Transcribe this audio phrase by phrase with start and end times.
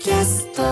[0.00, 0.62] キャスト。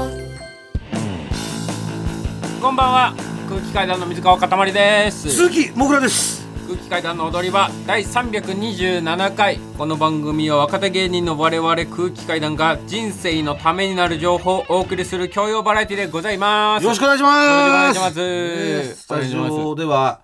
[2.63, 3.15] こんばんは。
[3.47, 5.29] 空気階段の水川かたまりです。
[5.29, 6.49] 鈴木もぐらです。
[6.67, 9.59] 空気階段の踊り場第327回。
[9.77, 16.85] この番組は若手芸人の我々空気階段が人生のためになる情報をお送りする教養バラエティでございます。
[16.85, 17.39] よろしくお願いします。
[17.39, 18.17] よろしくお願いします。
[18.17, 20.23] ねスタジオでは、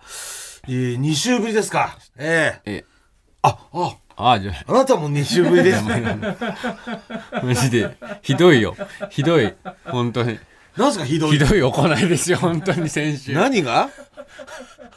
[0.67, 1.99] えー、2週ぶりですか。
[2.17, 2.85] えええ。
[3.43, 4.73] ああああじゃあ。
[4.73, 5.83] なたも2週ぶりです
[7.43, 7.97] マジで。
[8.23, 8.77] ひどいよ。
[9.11, 9.55] ひどい。
[9.85, 10.39] 本当に。
[10.77, 13.33] なんすかひどいひどい行いですよ本当に先週。
[13.33, 13.91] 何が？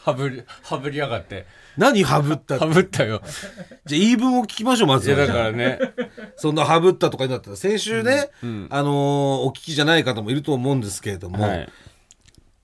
[0.03, 1.45] はぶりはぶりやがって。
[1.77, 2.57] 何ハブった？
[2.57, 3.21] はぶったよ。
[3.85, 5.17] じゃあ言い分を聞きましょうまずは。
[5.17, 5.79] だからね。
[6.37, 8.93] そんなハブったとかになったら先週ね、んあのー
[9.45, 11.69] お聞きじゃない方もいると思うんですけれども、はい。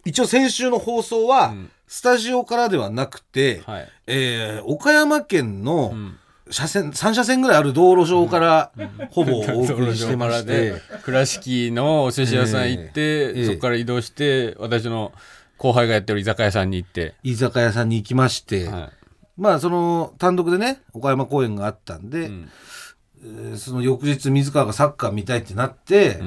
[0.06, 1.70] 一応先週の放送は、ん。
[1.88, 3.90] スタジオからではなくて、はい。
[4.08, 6.18] えー岡山県のん
[6.50, 8.72] 車線、3車線ぐらいある道路上から、
[9.12, 15.14] ほぼお送りしてまして、倉敷のお寿司屋さん行って、ええそこから移動して私の
[15.58, 18.92] 後輩がやってる居酒屋さんに行って、居酒屋さんに行きまして、は
[19.38, 22.50] まあその単独でね岡山公演があったんで、ん。
[23.24, 26.20] えーその翌日水川がサッカー見たいってなって、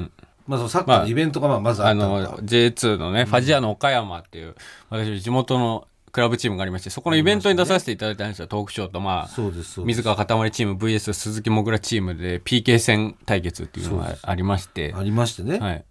[0.47, 4.55] まあそのサッカーのイベントがまあまずああったののか、J2 のね、ファジアの岡山っていう
[4.89, 8.47] 私地元のクラブチームがありましてそこのイベントに出させていただいたんですよ。
[8.47, 15.85] トークショーとまあそうです水川かたまりチーム VS 鈴木もぐらチームで PK 戦対決っていうのがありまして、ありましてね、はい、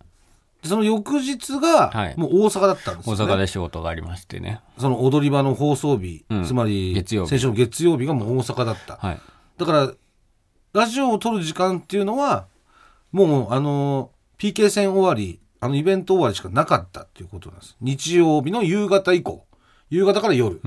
[0.64, 2.14] でその翌日がはい。
[2.16, 3.22] もう大阪だったんですよ、ね。
[3.22, 6.44] 大阪で仕事がありましてね、その踊り場の放送日、うん。
[6.44, 7.30] つまり月曜日。
[7.30, 9.20] 先週の月曜日がもう大阪だった、はい、
[9.58, 9.92] だから
[10.72, 12.48] ラジオを撮る時間っていうのは
[13.12, 17.76] もうあの PK 戦終わりあのイベント終わりしかなかったっていうことなんです。
[17.80, 19.45] 日曜日の夕方以降
[19.90, 20.60] 夕方から夜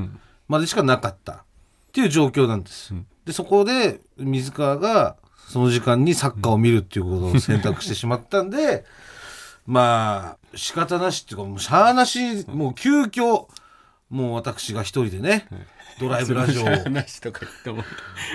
[0.48, 1.46] までしかなかった。
[1.90, 2.94] っていう状況なんです、
[3.26, 5.16] でそこで水川が
[5.48, 8.86] その時間にサッカーを見るっていうことを 選択してしまったんで
[9.66, 13.48] まあ仕方なしっていうかもうしゃあなしもう急遽
[14.10, 15.48] もう私が一人でね
[16.00, 16.68] ドライブラジオを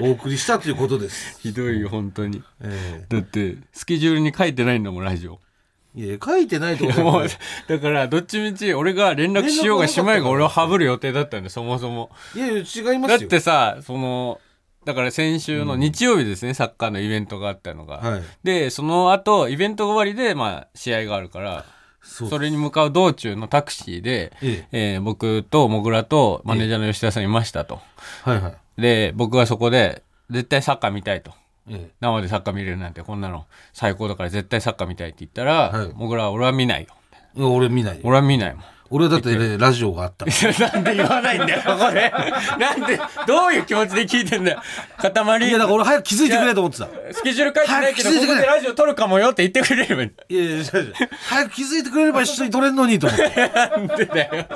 [0.02, 1.40] お送りしたということです。
[1.40, 2.42] ひどいよ本当に。
[2.60, 5.34] えだってスケジュールに書いてないんだもんラジオ。
[5.34, 5.53] え
[5.96, 7.28] いや書いてないと思もうう
[7.68, 12.10] だからどっちみち俺が連絡しようがしまいが俺をハブる予定だったんでそもそも。
[12.34, 13.20] いやいや違いますだよ。
[13.20, 14.40] ってさその
[14.84, 18.22] だから先週の日曜日ですね、サッカーのイベントがあったのが、はい。
[18.42, 21.64] でその後イベント終わりでまあ試合があるから
[22.02, 24.98] それに向かう道中のタクシーで、ええ。
[24.98, 27.80] ー僕ともぐらとマネージャーの吉田さんいましたと、
[28.24, 28.82] はいはい。
[28.82, 31.32] で僕がそこで絶対サッカー見たいと
[31.68, 36.88] え生でサッカー見れるなんてこんなの最高だから絶対サッカー見たいって言ったら、はいもぐらは俺は見ないよ
[37.36, 38.02] えいや俺見ないよ。
[38.04, 40.26] 俺は見ないもん俺はだってねラジオがあった。
[40.72, 42.12] なんで言わないんだよ、これ。
[42.58, 44.62] なんで、どういう気持ちで聞いてんだよ。
[44.98, 45.48] 塊。
[45.48, 46.88] いやだから俺早く気づいてくれと思ってた。
[47.12, 50.34] スケジュール書いてないけど、こ早く気づいてくれこでラジオ撮るかもよって言ってくれればいい。
[50.34, 53.50] いやいやいやいや早く気づいてくれれば一緒に撮れんのにと思って。
[53.52, 54.46] なんでだよ。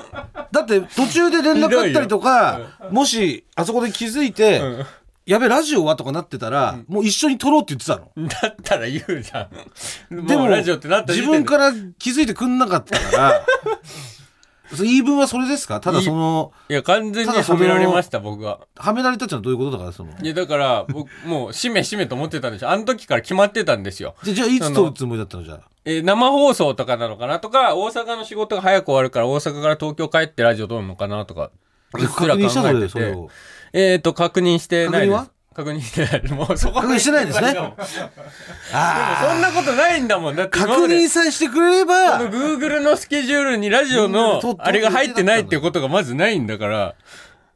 [0.53, 4.63] だって途中で連絡あったりとか、もしあそこで気づいて、
[5.29, 8.29] やべラジオはとかなってたら、もう一緒に撮ろうって言ってたの。
[8.29, 9.43] だったら言うじゃ
[10.13, 10.27] ん。
[10.27, 13.45] でもラジオってなった時自点で分から気づいてくんなかったから。
[14.75, 15.81] そ言い分はそれですか？
[15.81, 18.61] ただそのいや、完全にはめられました、僕が。
[18.77, 22.71] はめられたってのはどういうことだからそのいや、だから、僕、もう、しめしめと思ってたんでしょ。
[22.71, 24.15] あの時から決まってたんですよ。
[24.23, 25.61] じゃあじゃあいつ撮るつもりだったのじゃあ？
[25.85, 31.51] えー生放送とかなのかなとか、大阪の仕事が早く終わるから、大阪から東京帰ってラジオ撮るのかなとか、
[31.95, 32.83] うっすら考確認したそえてて。
[32.83, 33.31] れそれを
[33.73, 35.19] えっ、と、確認してないです。
[35.19, 35.29] 確認は？
[35.59, 36.33] 確認してない。
[36.33, 37.53] もうそこ確認してないですね。
[37.53, 37.77] でも
[38.73, 40.37] あそんなことないんだもん。
[40.37, 46.95] だって確認さえしてくれれこのば Google のスケジュールにラジオのあれが入ってないっていうことがまずないんだから、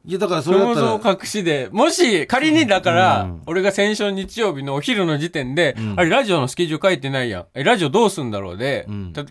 [0.05, 1.17] いやだからそそれだったら。
[1.21, 3.41] 隠しで、もし仮にだから、うん。
[3.45, 7.45] 俺が先週日曜日のお昼の時点で、あれラジオのスケジュール書いてないやん。
[7.53, 8.85] え、ラジオどうすんだろうで、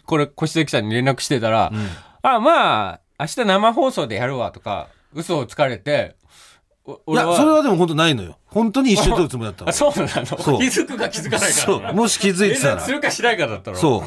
[0.06, 1.70] これ越崎さんに連絡してたら、
[2.22, 6.21] あ、まあ、明日生放送でやるわとか、嘘をつかれて、お
[6.84, 8.38] いやそれはでも本当ないのよ。
[8.46, 9.70] 本当に一緒に撮るつもりだったの。
[9.70, 10.08] あ、 そうなの？
[10.24, 10.58] 気そう。
[10.58, 11.94] づくか気づかないかそらう。
[11.94, 12.80] もし気づい連てたら。
[12.80, 13.76] 絡するかしないかだったろ。
[13.76, 14.02] そう。
[14.02, 14.06] っ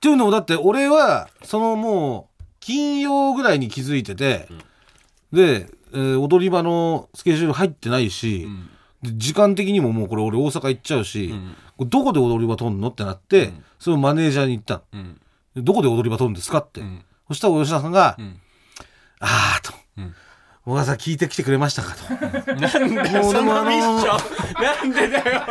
[0.00, 4.48] ていうのもだって俺はそのもう金曜ぐらいに気づいてて、
[5.32, 8.48] で、えー踊り場のスケジュール入ってないし、
[9.02, 11.34] で時間的にももうこれ俺大阪行っちゃうし、
[11.76, 15.62] これどこで踊り場撮んのってなって、それをマネージャーに言ったの。
[15.62, 16.80] どこで踊り場撮るんですかって。
[16.80, 17.04] ん。
[17.28, 18.40] そしたら吉田さんが、ん。
[19.20, 19.72] ああと。
[20.66, 22.12] 小川さん聞いてきてくれましたかと。
[22.54, 24.92] なんでもそのミッシあのョン。
[24.92, 25.42] なんでだよ。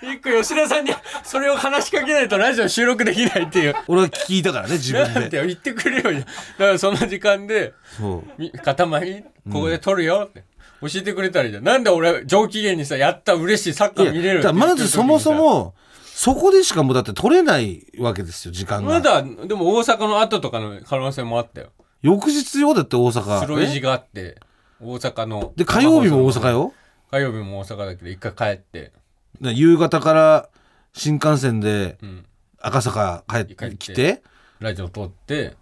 [0.00, 0.92] 一個吉田さんに
[1.24, 3.74] それを話しかけないとラジオ収録できないっていう。
[3.88, 5.44] 俺は聞いたからね、自分なんで。
[5.44, 6.02] 言ってくれよ。
[6.04, 6.24] だか
[6.58, 8.30] らその時間で、そう。
[8.38, 10.44] み塊ここで撮るよって。
[10.82, 11.64] 教えてくれたらいいじゃん。
[11.64, 15.74] なんで俺、上機嫌にさ、やった嬉しいサッカー見れるだまずそもそ、も、
[16.14, 21.68] そこでしかもうだって取れないわけですよ時間がまだでも大阪の後とかの可能性もあったよ
[22.02, 24.36] 翌日よだって大阪白い字ねがあって
[24.82, 25.52] 大阪の。
[25.56, 26.72] で火曜日も大阪よ？
[27.10, 28.92] 火曜日も大阪だけど一回帰って。
[29.40, 30.48] で夕方から
[30.92, 32.26] 新幹線でうん。
[32.62, 33.76] 赤坂帰って帰って。
[33.76, 34.22] きて？
[34.58, 35.56] ラジオ通って。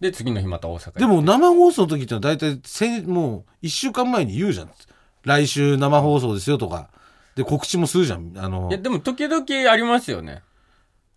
[0.00, 1.00] で次の日また大阪行って。
[1.00, 4.70] でも生放送の時ってのは大体先もう1週間前に言うじゃん。
[5.24, 6.88] 来週生放送ですよとか。
[7.36, 8.32] で告知もするじゃん。
[8.36, 10.42] あのいやでも時々ありますよね。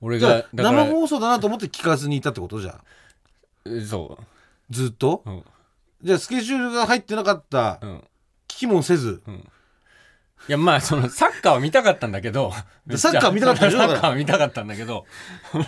[0.01, 3.77] 俺じゃあがだから生放送だなと思って聞かずにいたってことじゃん。
[3.77, 4.19] えそ
[4.69, 5.23] ずっと？
[5.25, 5.43] ううん
[6.03, 7.97] じゃあスケジュールが入ってなかったうん。
[8.47, 9.23] 聞きもせず。
[10.49, 12.51] いやまあそのサッカーは見たかったんだけど。
[12.97, 13.77] サッカー見たかったでしょ？
[13.79, 15.05] サッカーは見たかったんだけど。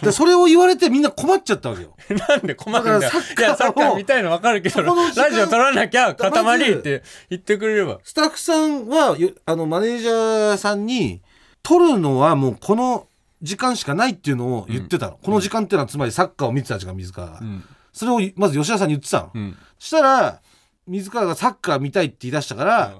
[0.04, 1.96] でそれを言われてみんな困っちゃったわけよ。
[2.28, 3.00] なんで困るんだよ？
[3.00, 8.00] だからサッカーをいやサッカー見たいの分かるけどそこの時間ラジオ撮らなきゃ塊って言ってくれれば。
[8.04, 11.22] スタッフさんはよあのマネージャーさんに
[11.64, 13.08] 撮るのはもうこの
[13.42, 17.64] 時間しかないっていうのを言ってたの、この時間っていうのはつまりサッカーを見てた時間水川が、うん
[17.96, 19.58] それをまず吉田さんに言ってたの、うん。
[19.80, 20.42] そしたら
[20.86, 22.94] 水川がサッカー見たいって言い出したから、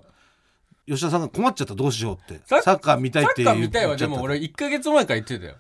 [0.88, 1.76] 吉田さんが困っちゃった。
[1.76, 2.42] どうしようって。
[2.46, 4.14] サッサッカー見たいって言っサッカー見たいはちゃった。
[4.14, 5.56] でも俺1か月前から言ってたよ。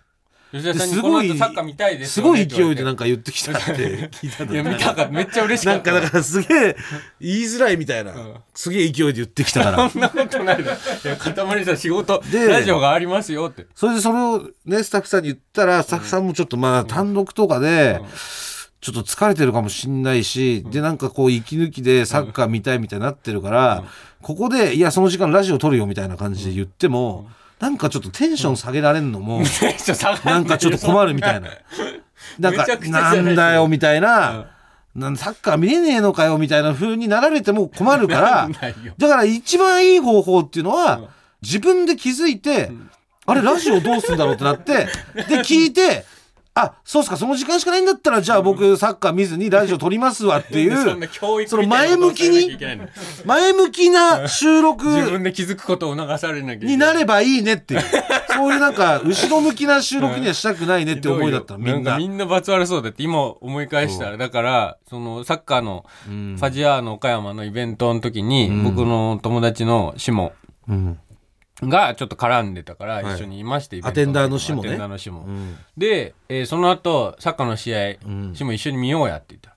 [0.53, 5.11] 吉田さんにですごいサッカー見たいですすよねごい勢いでなんかか言ってきたって聞いたんいや見たかった。
[5.11, 5.91] めっちゃ嬉しかった。
[5.91, 6.75] なんかだからすげえ
[7.19, 8.43] 言いづらいみたいな、ん。
[8.53, 9.89] すげえ勢いで言ってきたから。
[9.89, 10.77] そんなことないだろ。
[11.03, 13.67] いや塊さん仕事でラジオがありますよって。
[13.75, 17.99] それでそれをねスタッフさんに言ったらスタッフさんもちょっとまあ単独とかで
[18.85, 23.83] ちょっと疲れてるかもしんないし、でなんかこう息抜きでサッカー見たいみたいになってるから、
[24.21, 27.27] ここでいやその時間ラジオ撮るよみたいな感じで言っても、
[27.59, 29.41] なんかちょっとテンション下げられるのも、
[30.23, 31.49] なんかちょっと困るみたいな。
[32.37, 34.51] なんかなんだよみたいな、
[34.93, 38.49] なんサッカー見れねえのかよみたいな風になられても困るから
[38.99, 41.09] だから一番いい方法っていうのは、
[41.41, 42.71] 自分で気づいて、
[43.25, 44.85] あれラジオどうすんだろうってなって
[45.27, 46.05] で聞いて
[46.57, 47.17] あそうっすか。
[47.17, 50.77] その時間しかないんだったらじゃあ僕サッカー見ずにラジオ撮りますわっていう
[51.47, 52.57] その前向きに
[53.25, 57.81] 前向きな収録自分で気づくことを促されなきゃになればいいねっていう。
[58.35, 61.91] そういうなんか後ろ向きな収録にはしたくないねって思いだったのみんな。
[61.91, 70.31] かみんな罰悪そうだって今思い返したらだからそのサッカーのファジアーノ岡山のイベントの時に、僕の友達のシモ
[70.69, 70.99] うん
[71.61, 73.15] がちょっと絡んでたからはい。
[73.15, 74.69] 一緒にいまして、イベントアテンダーのシモね。
[74.69, 75.57] アテンダーのシモ、うん。
[75.77, 78.35] で、えーその後サッカーの試合、ん。
[78.35, 79.55] シモ一緒に見ようやって言った。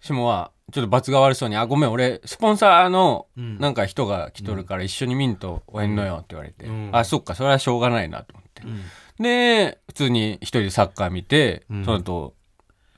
[0.00, 3.58] シモはちょっと罰が悪そうに「あごめん俺スポンサーのん。
[3.58, 6.90] なんか人が来とるから一緒に見んとおえんのよ」って言われて「ん。
[6.94, 8.62] あそっかそれはしょうがないな」と思って、
[9.22, 11.84] で普通に一人でサッカー見て、ん。
[11.84, 12.34] その後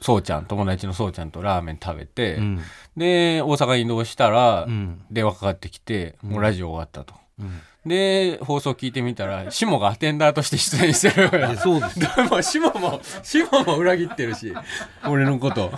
[0.00, 2.60] そうちゃん友達のそうちゃんとラーメン食べて、うん。
[2.96, 5.02] で大阪に移動したら、うん。
[5.10, 7.14] 電話かかってきてもうラジオ終わったと。
[7.38, 7.60] うん。
[7.84, 12.08] で放送聞いてみたらシモがアテンダーとして出演してるいやそうですよ。
[12.16, 14.54] で もシモもシモも裏切ってるし
[15.04, 15.72] 俺のこと。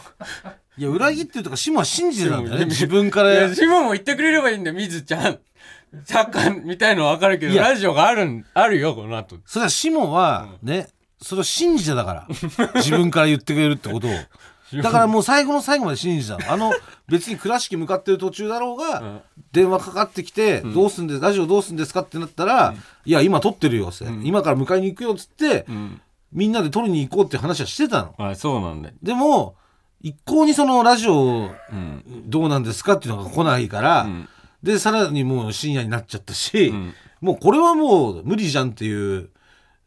[0.77, 2.65] いや裏切ってるとかシモは信じてたんだよね。
[2.67, 5.39] 自分かいらやシモも言ってくれればいいんだよみずちゃん。
[6.05, 9.39] サッカーみたいの分かるけどラジオがあるんあるよこの後。
[9.47, 10.89] それはシモはね、
[11.23, 12.29] それを信じてたから。
[12.77, 14.11] 自分から言ってくれるってことを
[14.83, 16.53] だからもう最後の最後まで信じてたの。
[16.53, 16.73] あの
[17.09, 19.23] 別に倉敷向かってる途中だろうが、ん。
[19.53, 22.75] 電話かかってきて、どうすんですラジオどうすんですかってなったら、
[23.05, 26.01] いや今撮ってるよって、今から迎えに行くよっつって、うん。
[26.33, 28.15] みんなで撮りに行こうって話はしてたの。
[28.19, 28.95] あそうなんだよ。
[29.03, 29.55] でも
[30.01, 32.25] 一向にそのラジオうん。
[32.27, 34.29] どうなんですかっていうのが来ないから、ん。
[34.63, 36.95] でさらにもう深夜になっちゃったし、ん。
[37.21, 39.31] もうこれはもう無理じゃんっていう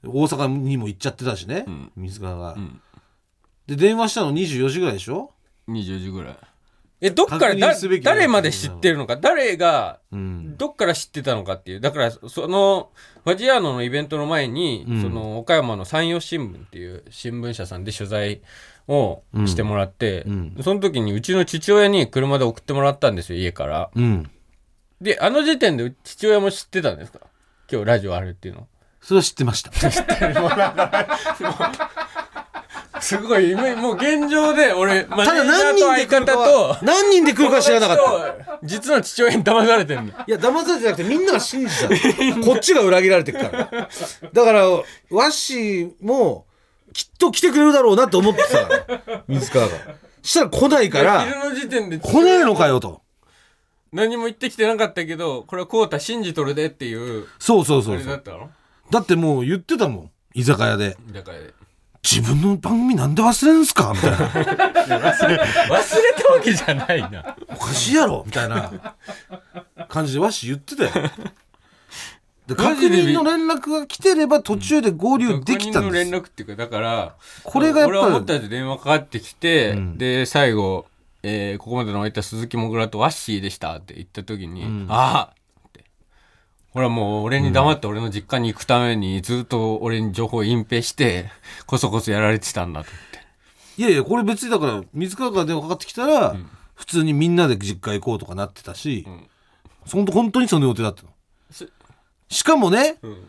[0.05, 1.91] 大阪にも行っちゃってたしね、ん。
[1.95, 2.81] 水川が、ん
[3.67, 5.31] で電話したの24時ぐらいでしょ
[5.69, 6.37] ？20時ぐらい。
[6.99, 10.57] えどっから確認だすべきだ誰まで知ってるのか誰がうん。
[10.57, 11.79] どっから知ってたのかっていう。
[11.79, 12.89] だからその
[13.23, 15.01] ファジアーノのイベントの前に、うん。
[15.03, 18.41] その岡山の山陽新聞っていう新聞社さんで取材
[18.87, 20.57] をしてもらって、うん。
[20.63, 23.91] その時にうちの父親に車で送ってもらったんですよ家から。
[23.93, 24.31] うん。
[24.99, 27.19] であの時点で父親も知ってたんですか？
[27.71, 28.67] 今日ラジオあるっていうの。
[29.01, 29.69] それは知ってました
[33.01, 38.43] すごい今もう現状で俺マネただージャーと何人で来相方るかはと何人で来るか知らなかった。
[38.43, 42.43] た実の父親に騙されてるんだいや騙されてなくてみんなが信じたの。
[42.43, 43.89] こっちが裏切られてるから。
[44.33, 44.83] だからワ
[45.25, 46.45] ッシーも
[46.93, 49.73] きっと来てくれるだろうなって思ってたから水川が。
[50.23, 53.01] したら来ないから昼の時点で来ねえのかよと。
[53.93, 58.07] 何も言ってきてなかったけどこれはこうた信じとるでっていうそうそうそあうそう。
[58.07, 58.49] れだったの？
[58.91, 60.11] だってもう言ってたもん。
[60.33, 60.97] 居酒屋で。
[61.11, 61.45] だからね
[62.09, 63.91] 自分の番組なんで忘れんすか？
[63.93, 64.17] みたいな。
[64.17, 67.35] 忘れたわけじゃないな。
[67.49, 68.23] おかしいやろ？
[68.25, 68.95] みたいな。
[69.89, 70.91] 感じでわし言ってたよ。
[72.47, 76.11] で確認の連絡が来てれば途中で合流できたたんです。
[76.11, 79.97] 連絡っていうかだからこれがやっ俺は思っぱたやつ電話かかってきて、うん。
[79.97, 80.85] で最後、
[81.23, 84.87] えーここまでのお相手は鈴木もぐらとワッシーでした」って言った時に「ん。
[84.89, 85.33] ああ!」
[86.77, 91.29] ってほらもう俺に黙って俺の実家に行くためにずっと俺に情報を隠蔽して
[91.65, 93.81] こそこそやられてたんだと思って。
[93.81, 96.35] いやいやこれ別にだから水川から電話かかってきたら、
[96.75, 99.27] 普通にみんなで実家行こうとかなってたし、ん。
[99.85, 101.09] そんと本当にその予定だったの。
[101.51, 101.67] し
[102.29, 103.27] しかもねうん。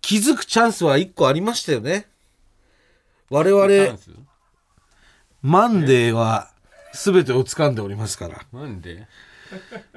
[0.00, 2.06] 気づくチャンスは1個ありましたよね。
[3.30, 3.98] 我々
[5.42, 6.50] マンデーは
[6.92, 8.42] 全てを掴んでおりますから。
[8.52, 9.06] なんで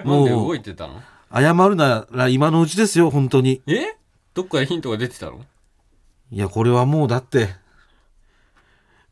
[0.03, 1.01] もう動いてたの？
[1.33, 3.61] 謝るなら今のうちですよ本当に。
[3.67, 3.95] え？
[4.33, 5.43] どっかでヒントが出てたの？
[6.31, 7.49] いやこれはもうだって。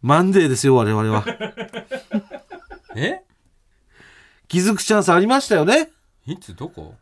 [0.01, 1.25] マンデーですよ我々は。
[2.95, 3.22] え？
[4.48, 5.84] 気づくチャンスありましたよね。
[5.84, 5.88] っ
[6.27, 6.55] いつ？
[6.55, 6.95] どこ？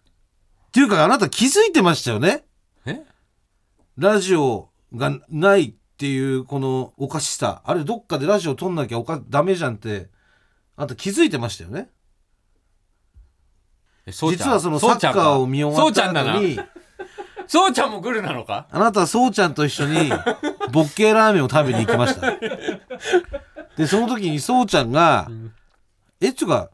[0.72, 2.46] ていうかあなた気づいてましたよね。
[2.86, 3.02] え？
[3.98, 7.62] ラジオがないっていうこのおかしさ。
[7.66, 10.10] あれどっかでラジオ撮んなきゃおかダメじゃんって
[10.76, 11.90] あんた気づいてましたよね
[14.06, 16.34] 実はそのサッカーを見終わったそうちゃんだな。
[16.34, 16.60] 後に
[17.48, 18.68] そうちゃんもグルなのか？
[18.72, 20.10] あなたはそうちゃんと一緒に
[20.72, 22.32] ボッケーラーメンを食べに行きました。
[23.78, 25.30] でその時にそうちゃんが
[26.22, 26.70] 「えっちゅうか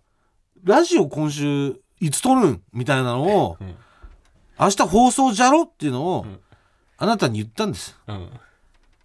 [0.64, 3.76] ラジオ今週いつ撮るん?」みたいなのをん
[4.60, 6.40] 「明日放送じゃろ?」っていうのをん。
[7.02, 7.98] あなたに言ったんです。
[8.08, 8.30] うん。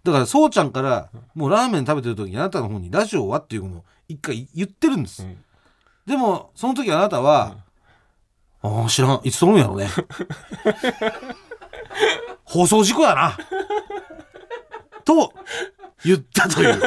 [0.03, 3.39] だからそうちゃんからもうラーメン食べてる時にあなたの方にラジオは？
[3.39, 5.37] っていうのを一回言ってるんです、うん。
[6.05, 7.55] でもその時あなたは
[8.67, 9.21] 「ああ知らん。
[9.23, 9.89] いつ撮るんやろね。
[12.43, 13.37] 放送事故やな」
[15.05, 15.33] と
[16.03, 16.81] 言ったという。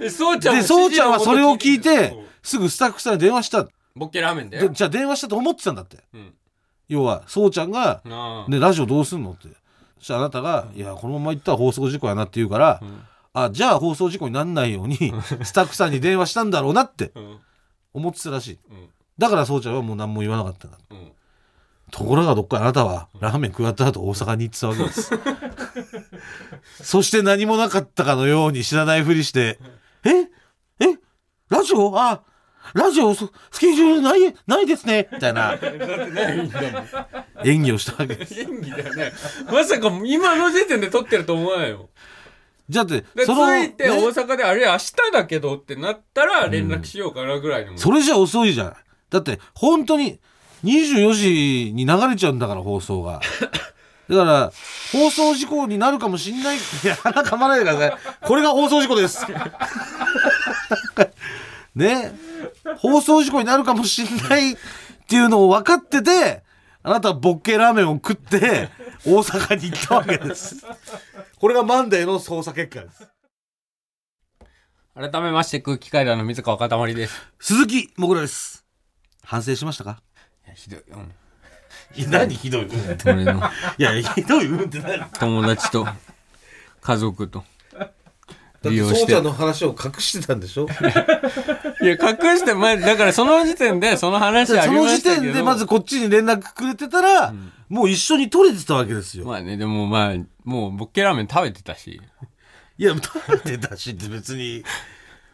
[0.00, 3.66] えそうちゃんもでそうちゃんはそれを聞いてうんすぐスタッフさんに電話した。
[3.96, 4.58] ボッケラーメンで？
[4.60, 5.98] でじゃあ電話したと思ってたんだって。
[6.14, 6.32] うん。
[6.88, 9.48] 要はそうちゃんがあ「ね、ラジオどうすんの?」って。
[9.98, 13.06] そしたらあなたが「いやこのまま行ったら放送事故やな」って言うから、ん
[13.38, 15.12] あじゃあ放送事故になんないように
[15.42, 17.38] スタッフさんに電話したんだろうなってあうん。
[17.92, 18.58] 思ってたらしい。
[18.70, 18.88] うん。
[19.18, 20.78] だからそうちゃんはもう何も言わなかったんだ。
[20.90, 21.12] うん。
[21.90, 25.10] ところがどっかあなたはラーメン食わった後大阪に行ってたわけです。
[26.82, 29.58] そして何もなかったかのように知らないふりして
[30.04, 30.10] 「え？
[30.80, 30.98] え？
[31.48, 31.92] ラジオ？
[31.98, 32.22] あ
[32.74, 35.56] ラジオそスケジュールないないですね」みたいな。
[37.44, 38.40] 演技をしたわけです。
[38.40, 39.12] 演技だよね。
[39.52, 41.88] まさか今の時点で撮ってると思わないよ
[42.68, 47.78] じゃあってでその、ついて大ね阪であれ明日だけどってなったら連絡しようかなぐらいのもん。
[47.78, 48.76] それじゃ遅いじゃん。
[49.10, 50.18] だって本当に
[50.64, 53.20] 24時に流れちゃうんだから放送が。
[54.08, 54.52] だから
[54.92, 56.56] 放送事故になるかもしんない。
[56.56, 57.98] いや鼻かまないでください。
[58.22, 59.26] これが放送事故です。
[61.74, 62.14] ね？
[62.78, 64.56] 放送事故になるかもしんないっ
[65.08, 66.42] ていうのを分かってて
[66.82, 68.68] あなたはボッケラーメンを食って
[69.04, 70.64] 大阪に行ったわけです
[71.38, 73.06] これがマンデーの捜査結果です。
[74.94, 77.14] 改めまして空気階段の水川かたまりです。
[77.38, 78.64] 鈴木もぐらです。
[79.22, 80.00] 反省しましたか？
[80.46, 81.12] いやひどい、うん、
[81.94, 82.64] いや何ひどい？
[82.64, 83.42] うん俺の。
[83.76, 84.98] いや、ひどいうんって何？
[84.98, 85.86] だ友達と
[86.80, 87.44] 家族と。
[88.62, 88.98] 利用して。
[89.00, 90.66] そうちゃんの話を隠してたんでしょ？
[91.82, 95.22] いや隠して前だからその時点でその話あそりまの時したけど。
[95.24, 97.34] 点でまずこっちに連絡くれてたら、
[97.68, 99.24] もう一緒に取れてたわけですよ。
[99.24, 102.00] まあねでもまあもうボッケラーメン食べてたし。
[102.78, 104.62] いや、食べてたしって別に、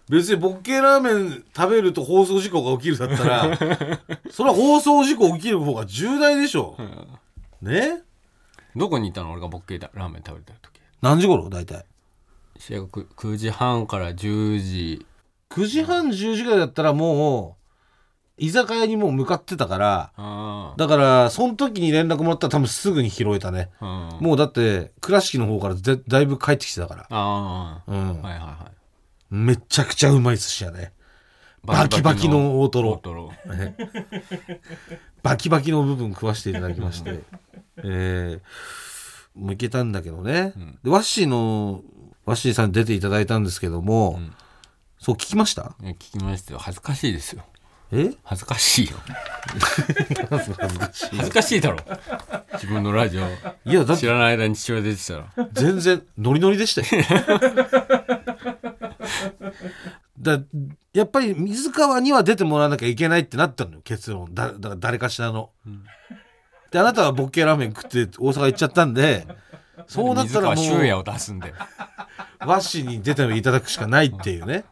[0.09, 3.59] 別にボッケラーメン食べると放送事故が起きるだったら、
[4.31, 6.77] それは放送事故起きる方が重大でしょ。
[7.61, 8.03] ね？
[8.77, 9.33] どこにいたの？
[9.33, 10.81] 俺がボッケラーメン食べてた時。
[11.01, 11.51] 何時頃？
[11.51, 11.85] 大体。
[12.59, 15.07] 試合が 9, 9時半から10時。
[15.51, 17.62] 9時半10時ぐらいだったらもう、
[18.45, 23.71] 居酒屋にもう向かってたから、あだから、その時に連絡もらったら多分すぐに拾えたね。
[23.81, 24.27] あうん。
[24.27, 27.03] もうだって、倉敷の方からぜだいぶ帰ってきてたから。
[27.03, 28.21] ああうん。
[28.23, 29.35] はいはいはい。
[29.35, 30.93] めちゃくちゃうまい寿司やね。
[31.65, 32.91] バキバキの大トロ。
[32.95, 33.31] 大トロ。
[35.23, 37.21] バキバキの部分食わしていただきまして。
[37.79, 40.53] えー、もういけたんだけどね。
[40.83, 41.83] で、ワッシーの、
[42.25, 44.35] ワッシーさんに出ていただいたんですけども、ん。
[44.99, 45.75] そう聞きました？
[45.81, 46.59] 聞きましたよ。
[46.59, 47.45] 恥ずかしいですよ
[47.93, 48.11] え？
[48.25, 48.97] 恥ずかしいよ。
[50.31, 51.07] 恥ずかしい。
[51.11, 51.79] 恥ずかしいだろ。
[52.55, 53.23] 自分のラジオ。
[53.23, 54.01] いや、だって。
[54.01, 55.27] 知らない間に父親出てたら。
[55.53, 57.05] 全然ノリノリでしたよ。
[60.19, 60.41] だ
[60.95, 64.33] やっぱり水川には出てもらわなきゃいけないってなったのよ結論。
[64.35, 65.51] だだから誰かしらの。
[66.71, 69.27] であなたはボッケラーメン食って大阪行っちゃったんで
[69.87, 71.55] そうなったらもう水川修也を出すんだよ
[72.41, 74.65] 和紙に出ていただくしかないっていうね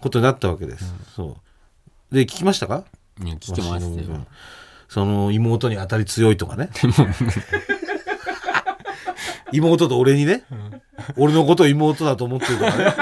[0.00, 0.94] ことになったわけです。
[1.14, 1.36] そう
[2.12, 2.84] で聞きましたか？
[3.22, 4.26] いや聞きましたよ。
[4.88, 6.70] その妹に当たり強いとかね。
[9.52, 10.44] 妹と俺にね、
[11.16, 12.94] 俺のことを妹だと思ってるからね。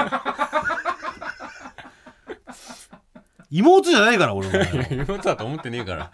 [3.51, 4.53] 妹じゃないから俺も。
[4.91, 6.11] 妹だと思ってねえから。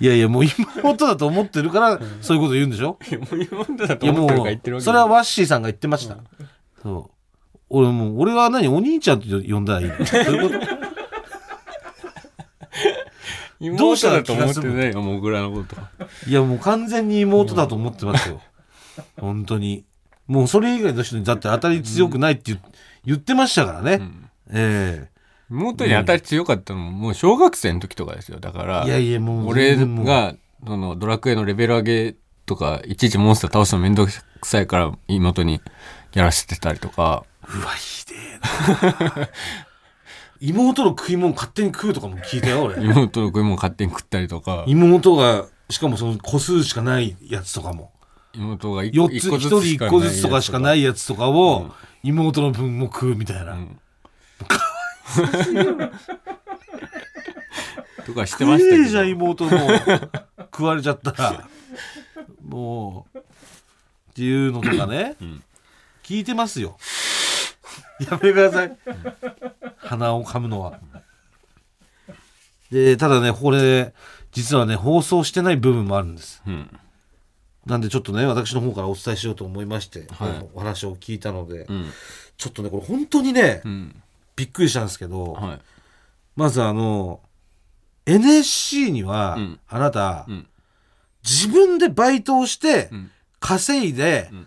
[0.00, 2.98] いやいやもう妹だと思ってるからそういうこと言うんでしょ？
[3.10, 6.16] 妹だと思ってるから言ってるわけうそれはワッシーさんが言ってました、
[6.82, 7.14] そう。
[7.68, 8.66] 俺もう俺は何？
[8.68, 10.06] お兄ちゃんと呼んだらいいの？
[10.06, 10.79] そういうこと？
[13.60, 14.92] どうしたらと思ってない？
[14.92, 15.76] よもぐらのこと。
[16.26, 18.40] いやもう完全に妹だと思ってますよ、
[19.20, 19.84] 本当に。
[20.26, 22.60] もうそれ以外の人にだって当たり強くないって言,、
[23.04, 24.00] 言ってましたからね、
[24.50, 25.08] え
[25.50, 28.38] 妹に当たり強かったのももう小学生の時とかですよ。
[28.40, 30.34] だからえいやいやもう俺が
[30.66, 32.14] そのドラクエのレベル上げ
[32.46, 35.60] とかいちいちモンスター倒すのめんどくさいから妹に
[36.14, 37.24] やらせてたりとか。
[37.52, 38.38] うわひでえ
[39.20, 39.28] な
[40.40, 42.80] 妹の食い物勝手に食うとかも聞いたよ俺。
[42.82, 44.64] 妹の食い物勝手に食ったりとか。
[44.66, 47.92] 妹がしかもその個数しかないやつとかも。
[48.32, 51.28] 妹が一4つ1人1個ずつとかしかないいやつとか。
[51.28, 51.72] をうん。
[52.02, 53.78] 妹の分も食うみたいな、ん。
[58.06, 59.50] とかしてま食ええじゃん妹も
[60.38, 61.48] 食われちゃったら。
[62.42, 63.18] もう。
[63.18, 63.22] っ
[64.14, 65.42] ていうのとかね、ん。
[66.02, 66.78] 聞いてますよ
[68.00, 68.76] やめてください。
[69.76, 70.78] 鼻を噛むのは。
[72.70, 73.92] でただねこれ
[74.32, 76.42] 実はね放送してない部分もあるんです。
[76.46, 76.80] うん。
[77.66, 80.48] なんでちょっとね私の方からお伝えしようと思いまして、はい。
[80.54, 81.90] お話を聞いたので、うん。
[82.36, 84.02] ちょっとねこれ本当にね、うん。
[84.36, 85.60] びっくりしたんですけど、はい。
[86.36, 87.20] まずあの
[88.06, 89.60] NSC には、うん。
[89.68, 90.46] あなた、うん。
[91.24, 93.10] 自分でバイトをして、うん。
[93.40, 94.46] 稼いで、ん。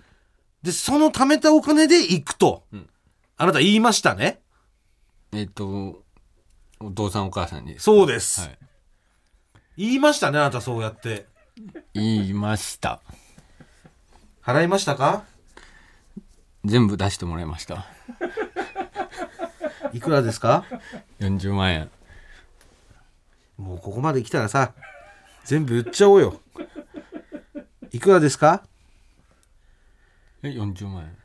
[0.64, 2.90] でその貯めたお金で行くと、うん
[3.38, 4.42] あなた言いましたね？
[5.34, 6.04] えっと
[6.80, 7.80] お父さんお母さんに。
[7.80, 8.58] そうです、はい。
[9.78, 11.26] 言いましたねあなたそうやって。
[11.94, 13.02] 言いました。
[14.44, 15.24] 払いましたか？
[16.66, 17.86] 全部出してもらいました。
[19.94, 20.66] いくらですか
[21.20, 21.92] ？40万円。
[23.58, 24.74] もうここまで来たらさ
[25.46, 26.40] 全部売っちゃおうよ。
[27.92, 28.64] いくらですか？
[30.42, 31.18] え40万円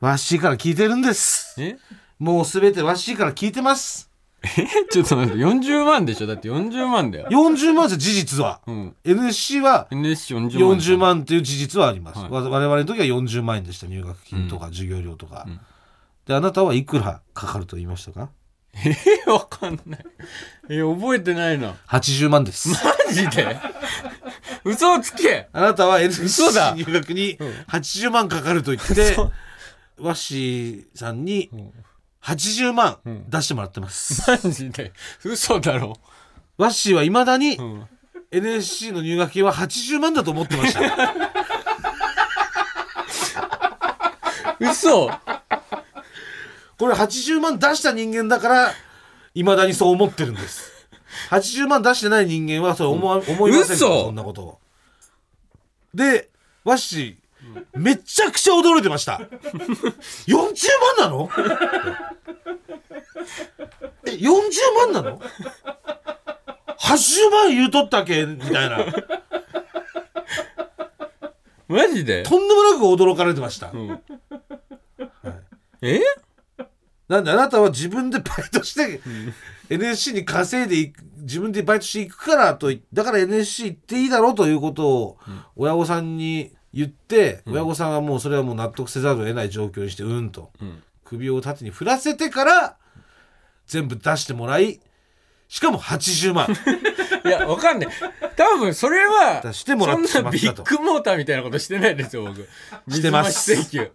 [0.00, 1.54] ワッシーから聞いてるんです。
[1.60, 1.78] え？
[2.18, 4.10] もうすべてワッシーから聞いてます。
[4.42, 4.48] え？
[4.92, 6.26] ちょっと待って40万でしょ？
[6.26, 7.28] だって40万だよ。
[7.30, 8.60] 40万ですよ事実は。
[8.66, 8.96] うん。
[9.04, 10.50] NSC は NSC40 万。
[10.78, 12.30] 40万っていう事実はあります、はい。
[12.30, 15.60] わ我々の時は40万円でした入学金とか授業料とか、ん。
[16.26, 18.28] であなたはいくらかかると言いましたか？
[18.74, 18.94] え？
[19.30, 20.04] わかんない。
[20.68, 21.74] え覚えてないな。
[21.88, 22.68] 80万です。
[22.68, 22.76] マ
[23.14, 23.56] ジで？
[24.64, 25.48] 嘘をつけ。
[25.52, 26.74] あなたは NSC 嘘だ。
[26.76, 29.16] 入学に80万かかると言って、
[29.98, 31.24] ワッシーさん。
[31.24, 31.50] に
[32.22, 34.92] 80万出してもらってます、 マジで？
[35.24, 35.96] 嘘だろ。
[36.58, 37.86] ワッシーはいまだにうん。
[38.32, 40.80] NSC の入学金は80万だと思ってました。
[44.58, 45.10] 嘘。
[46.78, 48.72] これ80万出した人間だから
[49.34, 50.72] いまだにそう思ってるんです。
[51.30, 54.42] 80万出してない人間はそれ思わ、思いませんそんなこと。
[54.42, 54.58] を
[55.94, 56.28] で
[56.64, 57.25] ワッシー
[57.74, 59.20] めちゃくちゃ驚いてました。
[60.26, 60.36] 40
[60.98, 61.30] 万なの？
[64.06, 64.30] え40
[64.76, 65.20] 万なの
[66.78, 68.86] ？80万言うとったっけみたいな。
[71.68, 72.22] マジで？
[72.22, 74.00] とんでもなく驚かれてました、うん。
[75.82, 76.00] え？
[77.08, 79.00] なんであなたは自分でバイトして、
[79.70, 85.18] NSC に稼いでいく自分でバイトしていくからといだから NSC 行っていいだろうということを
[85.54, 90.82] 親御さんに言って、親御さんはもうそれはもう納得せざるを得ない状況にしてうんと、ん。
[91.04, 92.76] 首を縦に振らせてから
[93.66, 94.80] 全部出してもらい
[95.48, 96.46] しかも80万。
[97.24, 97.88] いやわかんない
[98.36, 102.48] 多分それは出してもらってしそんなビッグモーターみたいなことしてないですよ僕。
[102.92, 103.50] してます。
[103.50, 103.92] 水増し請求。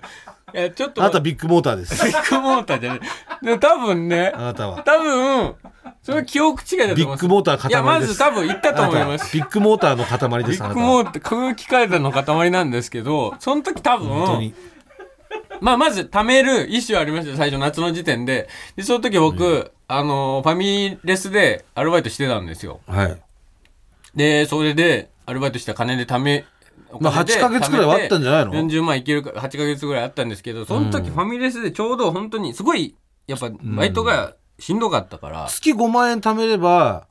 [0.54, 2.04] いやちょっとあなたビッグモーターです。
[2.06, 3.02] ビッグモーターじゃない。
[3.42, 4.84] でも多分ねあなたは。
[4.84, 5.56] 多分
[6.04, 7.22] それは記憶違いだと思います。
[7.22, 9.34] ビッグモーター塊いやまですず多分言ったと思いあなたます。
[9.36, 10.86] ビッグモーターの塊でビすあなたは。
[10.86, 14.54] ッグモーター空気階段の塊なんですけどその時多分本当に
[15.62, 18.50] まあまず貯める意思はありました最初夏の時点で。
[18.76, 22.82] でその時僕、あのファミレスでアルバイトしてたんですよ。
[22.88, 23.22] はい。
[24.16, 26.46] でそれでアルバイトした金で貯め
[27.00, 28.52] まあお金で8ヶ月くらいはあったんじゃないの？
[28.52, 32.96] 貯めて40万いけるか8ヶ月ぐらいあったんですけどその時ファミレスでちょうど本当にすごい
[33.28, 37.08] やっぱバイトがしんどかったから、月5万円貯めれば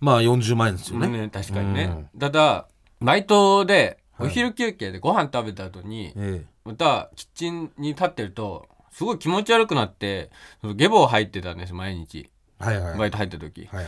[0.00, 2.66] まあ40万円ですよね、ね、確かにね、ただ
[3.00, 10.30] バイトでお昼休憩でご飯食べた後に、えまたキッチンに立ってるとすごい気持ち悪くなって
[10.74, 12.30] ゲボを吐いてたんです毎日。
[12.60, 12.98] えはいはい。
[12.98, 13.66] バイト入った時。
[13.66, 13.86] はい。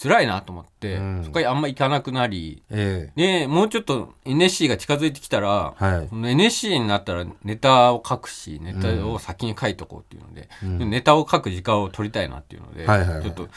[0.00, 1.24] 辛いなと思って、うん。
[1.24, 6.08] そこにあんま行かなくなりえでもうちょっと NSC が近づいてきたら、えはい。
[6.12, 10.90] NSC になったらネタを書くしネタを先に書いとこうっていうので、うん。
[10.90, 13.22] ネタを書く時間を取りたいなっていうので、はいはいはい。
[13.24, 13.48] ちょっと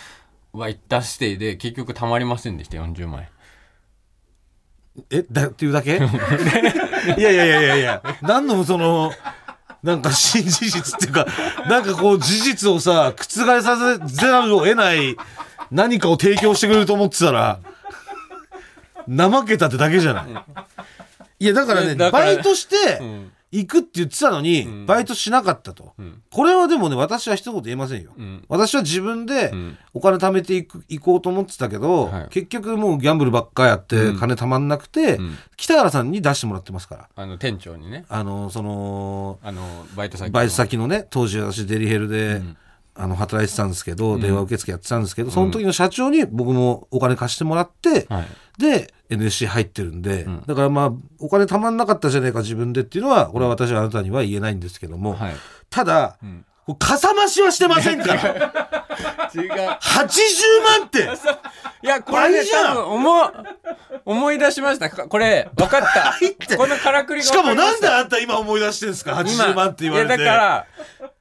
[0.54, 3.28] は一旦ステイで結局たまりませんでした40万円
[5.10, 5.98] えだっていうだけ？
[5.98, 8.04] いやいやいやいやいや。
[8.22, 9.12] 何のその
[9.84, 11.26] なんか新事実っていうか
[11.68, 15.16] なんかこう事実をさ覆させざるを得ない
[15.72, 17.60] 何かを提供してくれると思ってたら
[19.08, 20.22] 怠けたってだけじゃな
[21.40, 21.46] い？
[21.46, 24.86] いやだからねバイトしてうん行くって言ってたのに、ん。
[24.86, 26.22] バイトしなかったと、うん。
[26.32, 28.46] これはでもね私は一言言えませんよ、うん。
[28.48, 29.78] 私は自分でうん。
[29.94, 32.28] お金貯めていく行こうと思ってたけど、はい。
[32.30, 34.20] 結局もうギャンブルばっかやってうん。
[34.20, 35.38] 金貯まんなくて、うん。
[35.58, 37.10] 北原さんに出してもらってますから。
[37.16, 38.06] あの店長にね。
[38.08, 40.32] あのそのあのバイト先の。
[40.32, 42.58] バイト先のね当時私デリヘルで、うん。
[42.94, 50.44] あの働いてたんですけど、電話受付やってたんですけどその時の社長に僕もお金貸してもらって、はいで NSC 入ってるんで、ん。
[50.46, 55.34] だからまあお金貯まんなかったじゃねえか自分でっていうのはこれは私はあなたには言えないんですけども、はい。
[55.70, 56.26] ただ、う
[56.80, 58.22] かさ増しはしてませんから。
[59.36, 59.52] 違う。
[59.52, 59.80] 80
[60.80, 61.10] 万って。
[61.84, 63.34] いやこれね倍じゃん多分思う
[64.06, 64.90] 思い出しました。
[64.90, 66.58] かこれ分かった。
[66.58, 69.12] このからくりがしかもなんであんた今思い出してんですか？
[69.26, 69.46] 今。
[69.46, 70.22] 80万って言われて。
[70.22, 70.66] いやだから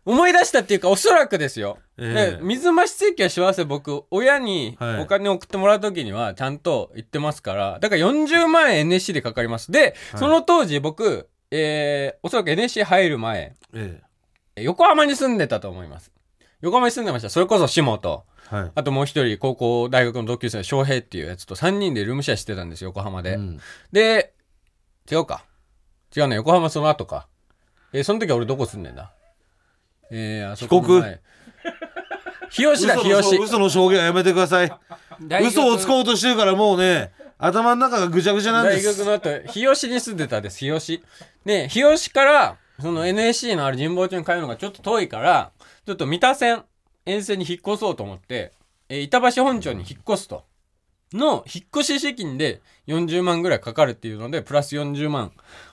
[0.05, 2.37] 思い出したっていうかおそらくですよ、ええ。
[2.37, 5.00] で水増し請求はします僕親にはい。
[5.03, 7.79] お金を送ってもらう時にはちゃんと言ってますから。
[7.81, 9.70] だから40万円 NSC でかかります。
[9.72, 13.55] で、その当時僕えー、おそらく NSC 入る前。
[13.74, 14.00] え
[14.62, 16.12] 横浜に住んでたと思います。
[16.61, 17.31] 横浜に住んでました。
[17.31, 18.73] それこそ下とえはい。
[18.75, 23.61] あともう一人高校大学の同級生の翔平っていうやつと3人でルームシェアしてたんですよ横浜で、うん。
[23.92, 24.35] で
[25.11, 25.44] 違うか。
[26.16, 27.29] 違うね横浜その後か。
[27.92, 29.12] えーその時は俺どこ住んでんだ？
[30.11, 31.20] えー、あそこの被告前
[32.51, 33.38] 日吉だ嘘日吉。
[33.38, 34.73] の嘘の証言はやめてください。
[35.46, 41.03] 嘘をつこうとしてるからもうね頭の中がぐちゃぐちゃなんで大学すの後日吉に住んでたんです日吉。
[41.44, 45.53] で日吉からその NSC のある神保町に通うのがちょっと遠いから
[45.87, 46.64] ちょっと三田線
[47.07, 48.53] 沿線に引っ越そうと思って、
[48.88, 50.45] えー板橋本町に引っ越すと。
[51.12, 55.33] の引っ越し資金で40万ぐらいかかるっていうのでプラス40万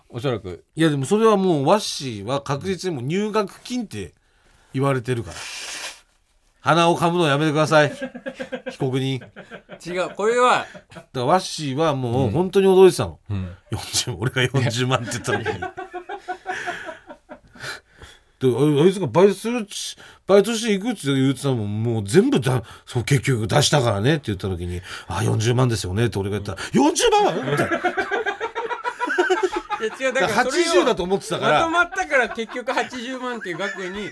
[0.09, 0.63] おそらく。
[0.75, 4.13] いやでもそれはもうワッシーは確実にもう入学金って
[4.73, 5.37] 言われてるから。
[6.61, 7.93] 鼻を噛むのやめてください。
[8.71, 9.19] 被告人。
[9.19, 9.33] だか
[9.85, 10.65] 違うこれは、
[11.13, 15.61] らワッシーはもう本当に驚いてたの、うん、40俺が40万って言った時に
[18.39, 19.97] でああいつがバイトするし
[20.27, 27.25] バイトしていくって言ってたもんもう全部だそう結局出したからねって言った時に「あ40万ですよね」って俺が言ったら「40万？
[27.25, 27.77] は?」みたいな
[29.79, 31.59] いや違うだだから80だと思ってたから。
[31.59, 34.09] まとまったから結局80万っていう額に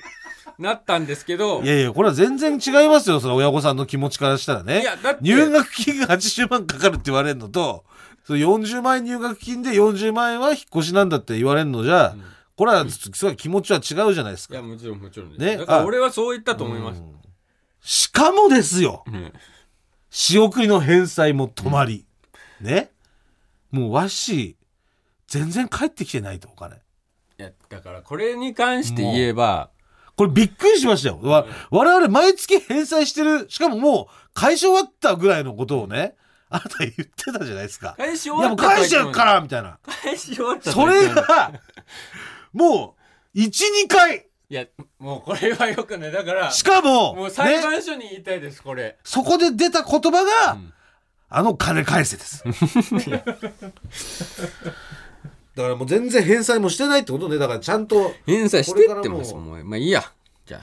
[0.59, 4.81] なったんですけどいやいやこれは全然違いますよその親御さんの気持ちからしたらね。
[4.81, 5.19] いやだって。
[5.21, 7.83] 入学金が80万かかるって言われるのと
[8.25, 12.15] その40万円入学金で40万円は引っ越しなんだって言われるのじゃ、
[12.55, 14.55] これはすごい気持ちは違うじゃないですか。
[14.55, 15.41] いやもちろんもちろんです。
[15.41, 15.57] ね？
[15.57, 17.03] だからあ俺はそう言ったと思います、
[17.81, 19.03] しかもですよ。
[19.07, 19.33] うん。
[20.09, 22.05] 仕送りの返済も止まり、
[22.61, 22.91] ね？
[23.71, 24.55] もうわっし
[25.27, 26.75] 全然帰ってきてないとお金。
[26.75, 26.79] い
[27.37, 29.69] やだからこれに関して言えば
[30.15, 31.19] これびっくりしましたよ。
[31.21, 36.15] わ我々毎月返済してる、しかももう返し終わったぐらいのことをね、
[36.49, 37.95] あなた言ってたじゃないですか。
[37.97, 39.77] 返し終いやもうわったとは言返しちゃうからみたいな。
[39.83, 41.51] 返し終わったとそれが、
[42.55, 42.95] も
[43.35, 44.25] う、1、2回。
[44.47, 44.65] いや
[44.99, 48.95] もうこれはよくねだからしかも、もう裁ね、判所に言いたいですこれ。
[49.03, 50.71] そこで出た言葉が、ん。
[51.29, 52.43] あの金返せです。
[55.55, 57.39] だからもう全然返済もしてないってことね。
[57.39, 58.13] だからちゃんと。
[58.27, 59.39] 返済してってますこれからも。
[59.39, 60.03] もうまあいいや。
[60.45, 60.61] じゃあ。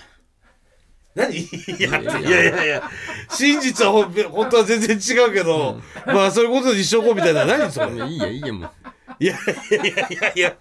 [1.17, 1.37] 何？
[1.37, 2.21] いやいいや。
[2.21, 2.83] いややいや。
[3.31, 7.45] 真実はほん本当は全然違うけど、まあそういうことにしとこうみたいな。
[7.45, 8.07] 何それ？
[8.07, 8.71] いいやいいやもう。
[9.19, 9.37] いやい
[9.73, 10.57] やいやいやいや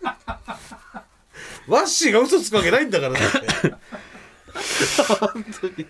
[1.71, 3.37] ワッシーが嘘つくわけないんだからだって。
[5.15, 5.77] 本当に。
[5.77, 5.85] ね？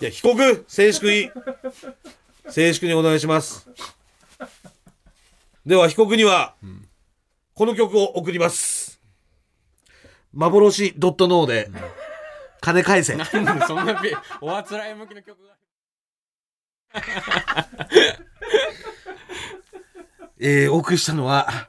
[0.00, 1.30] いや被告静粛に。
[2.50, 3.68] 静粛にお願いします。
[5.64, 6.56] では被告には、
[7.54, 9.00] この曲を送ります。
[10.32, 11.70] 幻ドットノーで、
[12.60, 13.14] 金返せ。
[13.14, 15.54] なんでそんなビおあつらい向きの曲が。
[20.40, 21.68] えーお送りしたのは、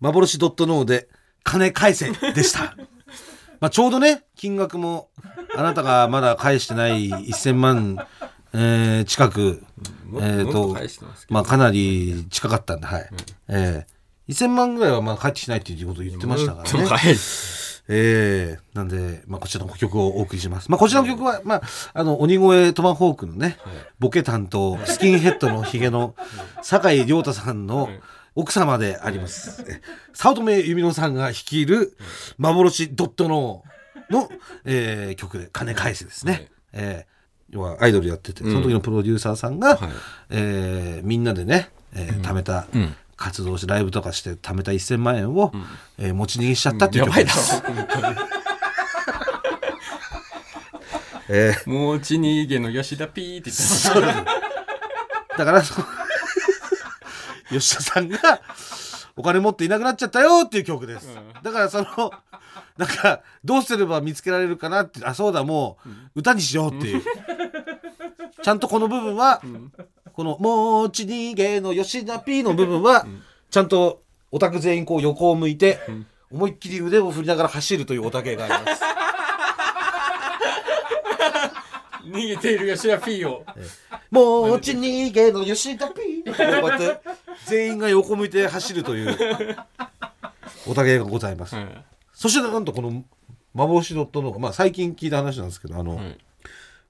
[0.00, 1.08] 幻ドットノーで、
[1.42, 2.76] 金返せでした。
[3.60, 5.08] まあちょうどね、金額も、
[5.54, 8.06] あなたがまだ返してない1000万、
[8.52, 9.64] えー近く、
[10.06, 13.08] もえーともっと返してまあかなり近かったんで、はい。
[13.48, 13.92] えー
[14.28, 17.14] 1000万ぐらいはまあ返ってきてないっていうことを言ってましたからね。
[17.88, 20.70] えー、なんで、まあ、こちらの曲をお送りします。
[20.70, 23.58] まあ、こちらの曲は、まあ、あの、鬼越トマホークのね、
[23.98, 26.14] ボケ担当、スキンヘッドのヒゲの
[26.62, 27.88] 酒井亮太さんの
[28.34, 29.64] 奥様であります。
[29.68, 29.80] え
[30.14, 31.96] 早乙女由美乃さんが率いる
[32.38, 34.30] 幻ドットノーの、
[34.64, 36.32] えー曲で、金返せですね。
[36.32, 36.48] はい。
[36.72, 37.12] えー
[37.50, 39.90] 要はアイドルやってて、その時のプロデューサーさんが、はい。
[40.30, 42.94] えーみんなでね、えー貯めた、うん。
[43.14, 45.52] 活動してライブとかして貯めた1000万円を、
[45.98, 47.62] えー持ち逃げしちゃったっていうやばいだです。
[51.28, 51.68] えー。
[51.70, 54.30] もうちにげの吉田ピーって言って
[55.38, 55.62] だから
[57.52, 58.18] 吉田さんが
[59.16, 61.42] お金持っていなくなっちゃったよっていう曲です、うん。
[61.42, 61.86] だからその
[62.76, 67.02] なんかどうすれば見つけられるかなってあそうだもう歌にしようっていう。
[68.42, 69.40] ちゃんとこの部分は、
[70.12, 73.06] この「もち逃げの吉田 P」の部分は、
[73.50, 75.78] ちゃんとオタク全員こう横を向いて、
[76.30, 78.82] 思いっきり腕を振りながら走るというオタクがあります
[82.12, 83.44] 逃げている吉田 P を。
[84.10, 87.00] もち逃げの吉田 P こうやって
[87.46, 89.16] 全員が横向いて走るという
[90.68, 91.84] おたげがございます、はい。
[92.12, 93.02] そしてなんとこの
[93.54, 96.18] 幻ドットの、まあ、最近聞いた話なんですけどあの、はい。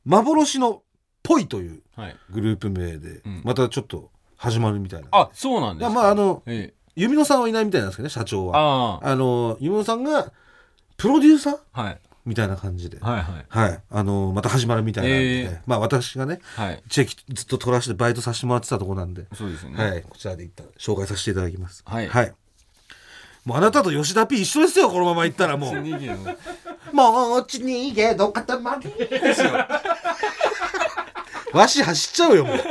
[0.04, 0.82] 幻の
[1.22, 2.16] ぽいというはい。
[2.30, 3.42] グループ名でん。
[3.44, 5.94] またちょっと始まるみたいな、あそうなんですか？
[5.94, 6.82] まああのええ。
[6.96, 8.98] 弓野さんはいないみたいなんですけどね社長は。
[9.00, 10.32] ああの弓野さんが
[10.96, 11.58] プロデューサー？
[11.72, 12.98] あはいみたいな感じで。
[13.00, 13.72] ははい。
[13.72, 16.82] い、あのまた始まるみたいなんで、ええまあ私がねはい。
[16.88, 19.26] チェキずっと取らせてバイトさせてもらってたとこなんで。
[19.35, 19.85] そうですよね。
[19.85, 21.82] はい、こちらで一旦紹介させていただきます。
[21.87, 22.08] はい。
[23.44, 25.74] もうあなたと吉田 P 一緒ですよ、このまま行ったらもう。
[26.94, 28.44] もうち逃げの塊
[28.80, 29.50] ですよ。
[31.52, 32.56] わし走っちゃうよ、もう。
[32.56, 32.62] 明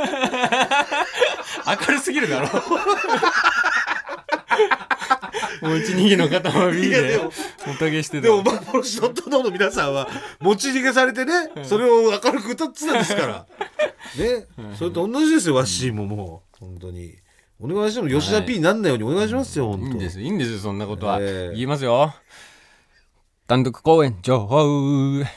[1.94, 2.48] るすぎるだろ
[5.62, 7.30] もう一逃げの塊でいやでも
[7.72, 10.08] おたげしてたでも、幻の殿の皆さんは、
[10.40, 13.46] 持ち逃げされてね、それを明るく歌ってたんですから。
[14.18, 14.46] ね、
[14.76, 16.58] それと同じですよ、わしももう。
[16.58, 17.16] 本当に。
[17.60, 19.86] お願いしても吉田 P になんないようにお願いしますよ、本当。
[19.86, 19.98] いいん。
[19.98, 21.54] ですいいんですよそんなことは、ええ。
[21.54, 22.12] 言いますよ。
[23.46, 25.22] 単独公演情報。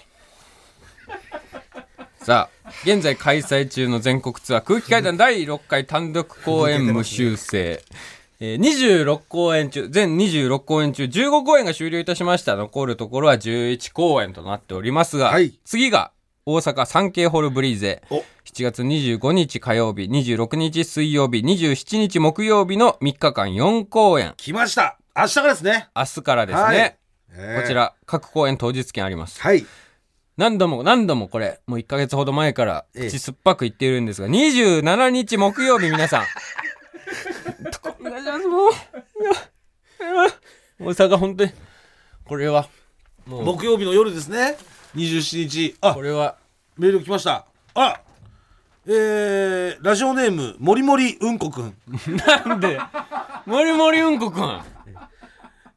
[2.25, 7.83] さあ現在開催中の全国ツアー空気階段第6回単独公演無修正、
[8.39, 12.55] えー26公演中全26公演中15公演が終了いたしました。
[12.55, 15.57] 残るところは11公演となっておりますが、はい。
[15.63, 16.11] 次が
[16.45, 18.03] 大阪サンケイホールブリーゼ。
[18.09, 18.23] お。
[18.45, 24.33] 7月25日火曜日26日水曜日27日木曜日の3日間4公演。
[24.37, 24.97] 来ました。
[25.15, 25.89] 明日からですね。
[25.95, 26.97] 明日からですね、
[27.35, 27.61] はい。
[27.61, 27.73] こち。
[27.73, 29.41] ら各公演当日券あります。
[29.41, 29.65] はい。
[30.37, 33.09] 何度も何度もこれもう1ヶ月ほど前からええ。
[33.09, 36.21] 口酸っぱく言っているんですが27日木曜日皆さん。
[36.21, 36.25] お
[38.21, 38.71] 願いしますもう
[40.79, 41.51] 大阪本当に
[42.25, 42.67] これは
[43.25, 44.55] もう木曜日の夜ですね。
[44.95, 45.75] 27日。
[45.81, 46.37] あこ、れは
[46.77, 47.45] メール来ました。
[47.73, 48.01] あ
[48.87, 51.75] えー、ラジオネーム、もりもりうんこくん。
[52.45, 52.79] なんで？
[53.47, 54.63] もりもりうんこくんは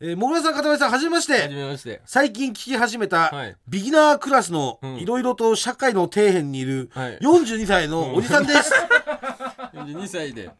[0.01, 1.49] えー、もぐらさん、かたまりさん、はじめましじて。
[1.49, 8.73] めまして最近聞き始めた、はいビギナークラスのうんいろいろと社会の底辺にいるはい42歳のおじさんです。
[9.75, 10.51] 42歳で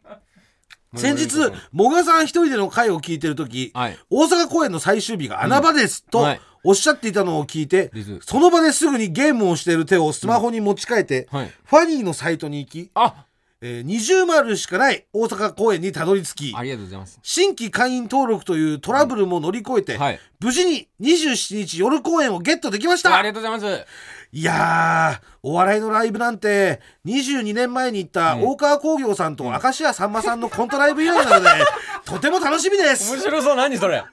[0.95, 3.97] 先日、もぐらさん一人での回を聞いてるとき、はい。
[4.09, 6.41] 大阪公演の最終日が穴場です、とはい。
[6.63, 11.53] おっしゃっていたのを聞いて、その場ですぐにゲームをしている手をスマホに持ち替えて、はい。
[11.65, 13.25] ファニーのサイトに行き、あ！
[13.61, 23.85] えー、20丸しかない大阪公演にたどり着きありがとうございます新規会員登録というトラブルも乗り越えて、はい無事に27日夜公演をゲットできましたありがとうございます
[24.31, 31.49] いやーお笑いのライブなんて22年前に行った大川工業さんと明石家さんまさんのコントライブ以来なので、
[32.05, 33.11] とても楽しみです。
[33.11, 33.55] 面白そう。
[33.55, 33.97] 何それ。
[33.97, 34.05] よ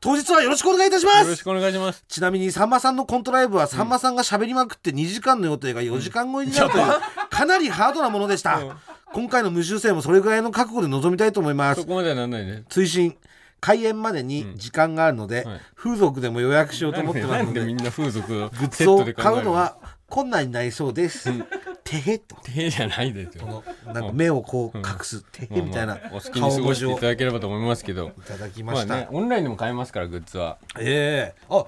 [0.00, 1.28] 当日はよろしくお願いいたします。
[1.28, 2.04] ろしくお願いします。
[2.08, 6.86] ちなみにさんまさんのコントライブはさんまさんが喋りまくって2時間の予定が4時間超えになるという
[7.30, 8.58] かなりハードなものでした、
[9.12, 11.82] 今回の無修正もそれぐらいの覚悟で臨みたいと思います。
[11.82, 12.64] そこまではなんないね。
[12.68, 13.14] 追伸
[13.62, 15.60] 開演までに時間があるので、はい。
[15.76, 19.52] 風俗でも予約しようと思ってますのでなんでみんな風俗をグッズを買うの？
[19.52, 19.76] は
[20.08, 21.30] 困難になりそうです。
[21.84, 22.36] てへと。
[22.42, 23.62] 手じゃないですよ。
[23.86, 28.10] なんか目をこう隠すてへみたいなまあまあお好きに顔過ごしていただければと思いますけど。
[28.26, 28.96] ただきままあした。
[28.96, 30.58] ねオンラインでも買えますからグッズは。
[30.80, 31.42] ええ。
[31.48, 31.64] あ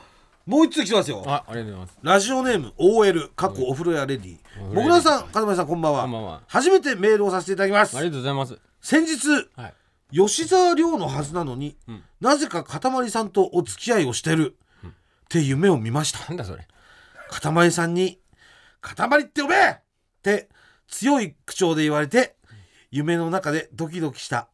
[0.47, 1.23] もう一つ来てますよ。
[1.27, 1.99] あありがとうございます。
[2.03, 4.37] ラジオネーム OL かっこお風呂やレディ。
[4.69, 6.03] うんもぐらさんかたまりさんこんばんは。
[6.03, 6.43] こんばんは。
[6.49, 7.97] 初めてメールをさせていただきます。
[7.97, 8.59] ありがとうございます。
[8.83, 9.75] 先日はい
[10.15, 12.03] 吉沢亮のはずなのに、ん。
[12.21, 14.91] なぜかかたまりさんとお付き合いをしてる、っ
[15.29, 16.21] て夢を見ました。
[16.29, 16.69] なんだそれ。
[17.29, 18.21] かたまりさんに
[18.81, 19.81] 「かたまりって呼べ!」っ
[20.23, 20.49] て
[20.87, 22.37] 強い口調で言われて
[22.91, 24.49] 夢の中でドキドキした。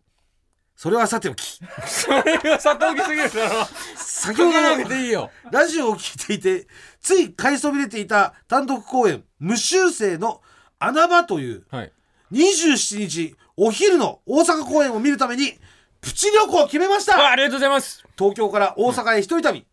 [0.77, 1.61] それはさておき。
[1.87, 3.67] それが里きすぎるだろ。
[3.97, 6.69] 先ほどのラジオを聞いていて
[7.03, 10.41] つい買いそびれていた単独公演「無修正の
[10.79, 11.93] 穴場」というはい。
[12.33, 15.53] 27日お昼の大阪公演を見るために
[16.01, 17.21] プチ旅行を決めました。
[17.21, 18.03] あありがとうございます。
[18.17, 19.67] 東京から大阪へ一人旅、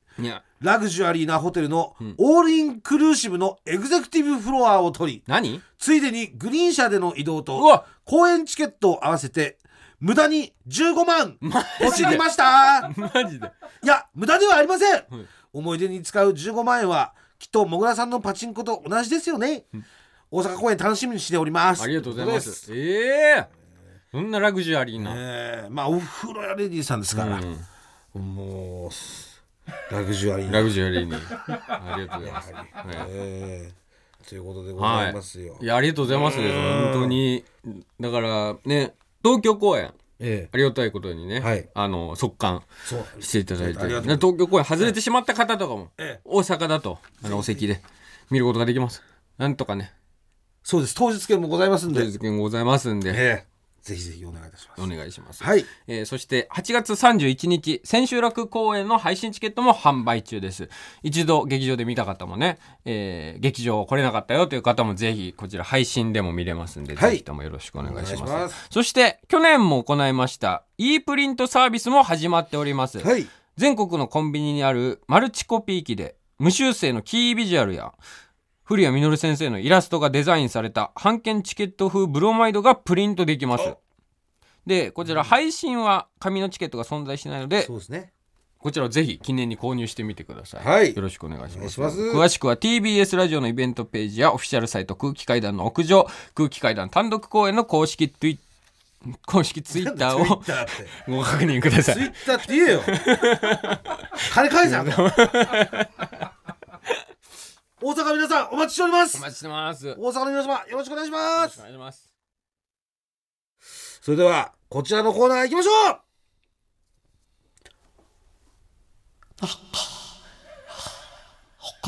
[0.60, 5.62] ラグジュアリーなホテルのオールインクルーシブのエグゼクティブフロアを取り何？
[5.80, 7.86] ついでにグリーン車での移動うとわ。
[8.04, 9.58] 公演チケットを合わせて
[10.02, 12.92] 無駄に15万マポチりました。
[12.98, 13.48] マジで？
[13.84, 15.04] いや無駄ではありません、はい
[15.54, 19.64] 思い出に使う15万円はきっともぐらさんのパチンコと同じですよね、
[20.30, 21.82] 大阪公演楽しみにしております。
[21.82, 22.72] ありがとうございます。
[22.76, 23.57] ええ
[24.18, 25.66] そんなラグジュアリーな、え。
[25.68, 27.40] ーまあお風呂屋レディーさんですから、
[28.16, 28.36] うん。
[28.36, 30.54] もうラグジュアリーな。
[30.54, 31.14] ラグジュアリーに。
[31.14, 32.68] ありがとうございます、はい。
[33.10, 33.72] え。
[34.26, 37.46] ーということでございますよ、いやありがとうございますうん本当に。
[38.00, 39.94] だからね東京公演。
[40.20, 41.70] えありがたいことにね、はい。
[41.76, 42.64] あの速乾
[43.20, 46.22] していただいて、東京公演外れてしまった方とかも、ええ。
[46.26, 47.84] 大阪だとあのお席で
[48.32, 49.04] 見ることができます。
[49.38, 49.94] なんとかね。
[50.64, 50.96] そうです。
[50.96, 53.14] 当日券もございますんで、当日券ございますんで、え
[53.46, 53.57] え
[53.88, 54.82] ぜひぜひお願いいたします。
[54.82, 55.66] お願いします、はい。
[55.88, 60.70] えーそして8月31日千秋楽公演の配信チケットも販売中です。
[61.04, 67.12] 一度劇場で見た方もね、えー劇場来れなかったよという方もぜひこちら配信でも見れますんで、はい。
[67.12, 68.34] ぜひともよろしくお願いします。
[68.34, 68.68] ます。
[68.70, 73.26] そして去年も行いました e プリントサービスも始まっております、はい。
[73.56, 77.94] 全国のコンビニにあるマルチコピー機で無修正のキービジュアルや
[78.68, 83.78] 古谷実先生のイラストがデザインされた半券チケット風ブロマイドがプリントできます。
[84.66, 88.12] でこちら配信は紙のチケットが存在しないのでそうですね。
[88.58, 90.94] こちらをぜひ記念に購入してみてください、はい。
[90.94, 91.80] よろしくお願いします。
[91.80, 91.98] ます。
[91.98, 98.38] 詳しくは TBS ラジオのイベントページやオフィシャルサイト空気階段の屋上空気階段単独公演の公式ツイ
[99.26, 100.42] 公式ツイッターを
[101.08, 101.96] ご確認ください。
[101.96, 102.82] ツイッターって言えよ。
[104.34, 104.76] 金返せ
[107.80, 109.18] 大阪の皆さんお待ちしております。
[109.18, 109.86] お待ちしてます。
[109.86, 111.60] よ大阪の皆様よろしくお願いします。
[111.60, 112.14] お願いします。
[114.02, 115.74] それではこちらのコーナー行きましょう。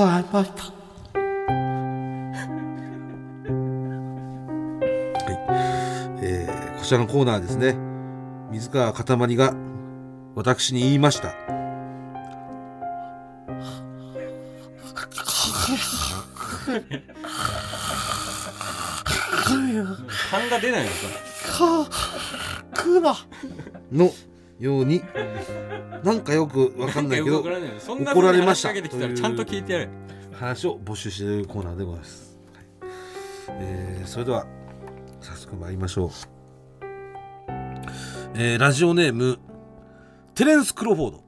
[0.02, 0.73] わかりました。
[6.21, 7.75] えーこちらのコーナーですね
[8.52, 9.54] 水川かたまりが
[10.34, 11.58] 私に言いました
[20.32, 21.89] 勘が出ないのか。
[21.89, 23.15] か、くま。
[23.91, 24.12] の
[24.60, 25.01] ように
[26.03, 27.49] なんかよくわかんないけど怒
[28.21, 28.73] られました。
[28.73, 29.89] ちゃんと聞いてやれ。
[30.34, 33.58] 話を募集しているコーナーでございます、はい。
[33.60, 34.45] えーそれでは
[35.19, 36.10] 早速参りましょう、
[38.36, 39.38] えーラジオネーム
[40.36, 41.23] テレンス・クロフォード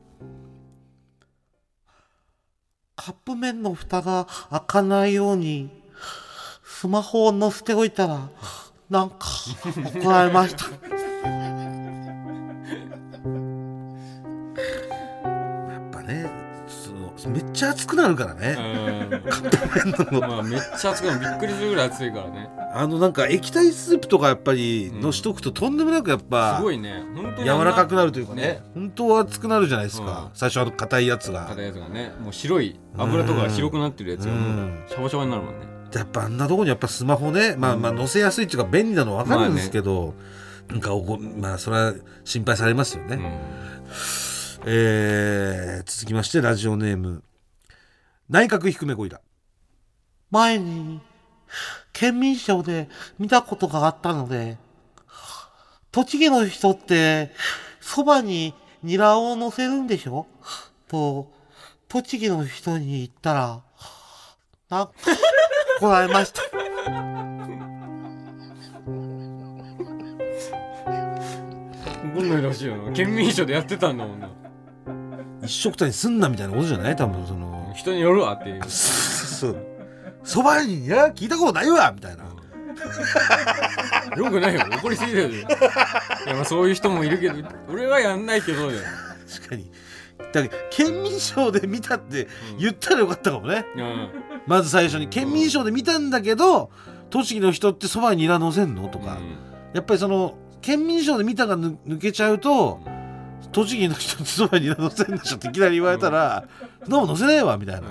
[3.04, 5.72] カップ麺の蓋が開かないように、
[6.64, 8.30] スマホを乗せておいたら、
[8.92, 9.18] なんか、
[9.96, 10.66] 怒られました。
[15.72, 16.30] やっぱね
[16.68, 18.56] そのめっちゃ熱くなるからね、
[20.12, 21.20] まあめっちゃ熱くなる。
[21.22, 27.04] びっくりするぐらい熱いからねあのなんか液体スープとかやっぱりのしとくととんでもなくやっぱすごいね。
[27.16, 28.42] 本当に柔らかくなるというかね。
[28.42, 28.64] ね。
[28.74, 30.30] 本当は熱くなるじゃないですか、うん。
[30.34, 31.46] 最初あの硬いやつが。
[31.46, 32.14] 硬いやつがね。
[32.22, 32.80] もう白い。
[32.98, 35.66] 油とかが白くなってるやつがもうシャバシャバになるもんね。
[35.94, 40.14] やっぱあんなとこにやっぱスマホね、まあまあ載せやすいっていうか便利なの分かるんですけど、
[40.70, 43.24] なんかおこまあそれは心配されますよね、うん。
[44.68, 47.24] えー続きましてラジオネーム。
[48.30, 49.20] 内閣低めゴリラ
[50.30, 51.02] 前に、
[51.94, 54.58] 県民賞で見たことがあったので、
[55.92, 57.32] 栃木の人って、
[57.80, 60.26] そばにニラを乗せるんでしょ？
[60.88, 61.32] と、
[61.88, 63.62] 栃木の人に言ったら、
[64.70, 64.94] なんか、
[65.80, 66.42] 怒られました。
[72.04, 74.30] 怒んないでほしいよな県民賞でやってたんだもんな
[75.44, 76.96] 一緒くたにすんなみたいなことじゃない？
[76.96, 77.74] 多分その。
[77.74, 78.70] 人によるわっていう。
[78.70, 79.71] そう
[80.24, 82.26] そばにいや聞いたことないわみたいな。
[84.18, 85.30] よくないよ怒りすぎだよ。
[85.34, 85.48] いや
[86.36, 87.36] まあそういう人もいるけど
[87.70, 88.80] 俺はやんないけどよ
[89.36, 89.72] 確かに。
[90.32, 94.10] だから県民賞で見たって言ったらよかったかもね、うん。
[94.48, 96.72] まず最初に県民賞で見たんだけど
[97.10, 98.88] 栃木の人ってそばにニラ乗せんの？
[98.88, 99.18] とか、
[99.74, 102.80] やっぱりその県民賞で見たがぬ抜けちゃうと
[103.52, 106.46] 栃木の人ってそばにニラ乗せんでしょっていきなり言われたら、
[106.88, 107.88] どうも乗せねえわみたいな、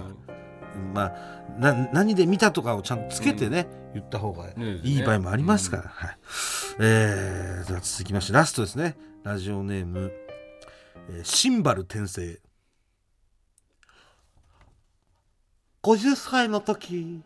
[0.94, 6.16] まあな何で見たとかをちゃんとつけてね、言った方がねいい場合もありますから、はい。
[6.78, 8.96] えー、では続きましてラストですね。
[9.24, 10.12] ラジオネーム、
[11.10, 12.40] えーシンバル転生。
[15.82, 17.22] 50歳の時、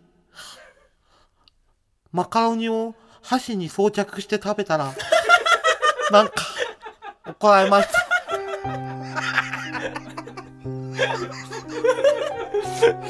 [2.13, 4.95] マカロニを箸に装着して食べたら、
[6.13, 6.35] なんか、
[7.27, 8.07] 怒られました。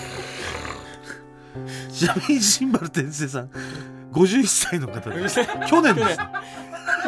[2.05, 3.51] ちなみにシンバル天生さん。
[4.13, 5.11] 51歳の方。
[5.11, 6.17] で す去年です。
[6.17, 6.25] 去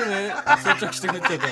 [0.08, 1.46] 年装着してくれてた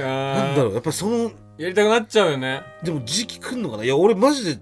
[0.00, 2.62] なんだろうやっぱそのやりたくなっちゃうよね。
[2.82, 3.84] でも時期来んのかな？
[3.84, 4.60] いや俺マジで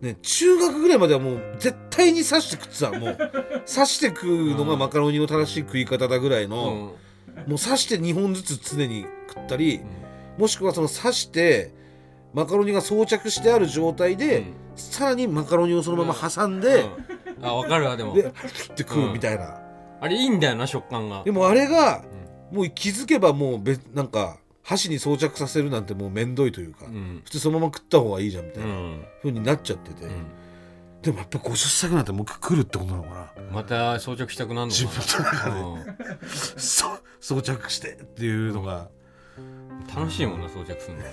[0.00, 3.16] ね中学ぐらいまではもう絶対に刺して食ってたもう
[3.66, 6.92] 刺して食うのがマカロニの正しい食い方だぐらいの、
[7.36, 7.50] うん。
[7.50, 9.80] もう刺して2本ずつ常に食ったり、
[10.38, 11.72] もしくはその刺して
[12.36, 14.54] マカロニが装着してある状態で、うん。
[14.76, 16.82] さらにマカロニをそのまま挟んで、
[17.38, 17.46] うん。
[17.46, 18.12] あ分かるわでも。
[18.12, 19.58] でふって食うみたいな、
[20.02, 21.24] あれいいんだよな食感が。
[21.24, 22.04] でもあれが、
[22.52, 27.22] もう気づけばもう別なんか箸に装着させるなんてもうめんどいというか、うん。
[27.24, 30.26] 普通そのまま食った方がいいじゃんみたいうな、ん風になっちゃってて、うん。
[31.00, 33.32] でもやっぱ50歳ぐらいになってもう一回来るってことなのかな。
[33.50, 35.36] また装着したくなるの自分の中で。
[35.38, 35.96] かなうん。
[36.28, 36.84] そ
[37.18, 38.90] 装着してっていうのが。
[39.94, 41.04] 楽しいもんな装着するの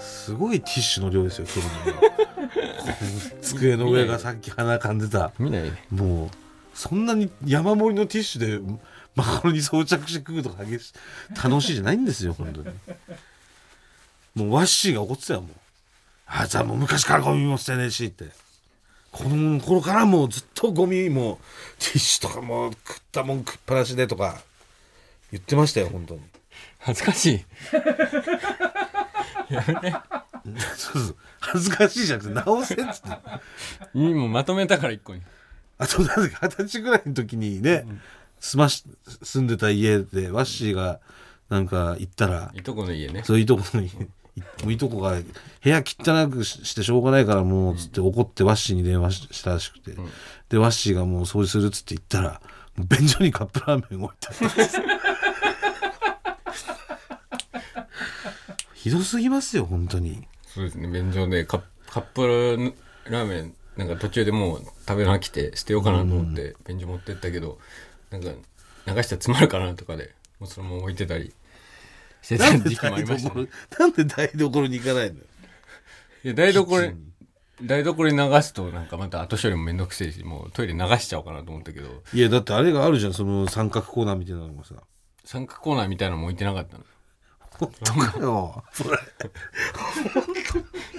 [0.00, 5.32] すごいティッシュの量ですよ今日の机の上がさっき鼻かんでた。
[5.38, 5.72] 見ない。
[5.90, 6.28] もう
[6.74, 8.74] そんなに山盛りのティッシュで
[9.14, 10.94] マカロニ装着して食うとか激し
[11.42, 12.68] 楽しいじゃないんですよ本当に。
[14.34, 15.50] もうワッシーが怒ってたよもう
[16.26, 18.26] あいつはもう昔からゴミも捨てねえしって。
[19.12, 21.40] この頃からもうずっとゴミも
[21.80, 24.40] ティッシュとかも食ったもん食っぱなしでとか
[25.32, 26.20] 言ってましたよ本当に。
[26.78, 27.44] 恥ずかしい。
[29.50, 29.96] やめて。
[30.76, 31.16] そうそう。
[31.40, 33.08] 恥ずかしいじゃなくて直せっつって。
[33.94, 35.22] いいもんまとめたから一個に
[35.78, 37.86] あとなんだっけ二十歳ぐらいの時にね、
[38.38, 38.84] 住まし
[39.22, 41.00] 住んでた家でワッシーが
[41.48, 43.22] なんか行ったらいとこの家ね。
[43.24, 43.88] そういとこの家。
[44.36, 45.24] いもういとこが部
[45.70, 49.96] 屋汚くししてしょうがないからもうつって怒ってワッシーに電話ししたらしくて、
[50.48, 52.40] でワッシーがもう掃除するっつって言ったら
[52.76, 54.78] もう便所にカップラーメン置いてあったんです
[58.82, 60.26] ひどすぎますよ本当に。
[60.46, 60.88] そうですね。
[60.88, 62.72] 便所でカッカップ
[63.10, 67.58] ラーメンなんか途中でもう食べなきて捨てようかなと思って便所持ってったけど
[68.10, 71.34] なんか流したら詰まるかなとかでもうそのまま置いてたり
[72.22, 73.48] してた時期もありましたね。
[73.78, 75.24] なんで台所に行かないのよ。
[76.24, 76.94] いや台所に。
[77.62, 81.88] 台所に流すとなんかまた後処理もめんどくせえしもうトイレ流しちゃおうかなと思ったけど。
[82.14, 84.76] いやだってあれがあるじゃんその三角コーナーみたいなのがさ。
[85.26, 86.84] 三角コーナーみたいなのも置いてなかったの
[87.66, 88.64] 本当かよ。
[88.72, 88.98] それ。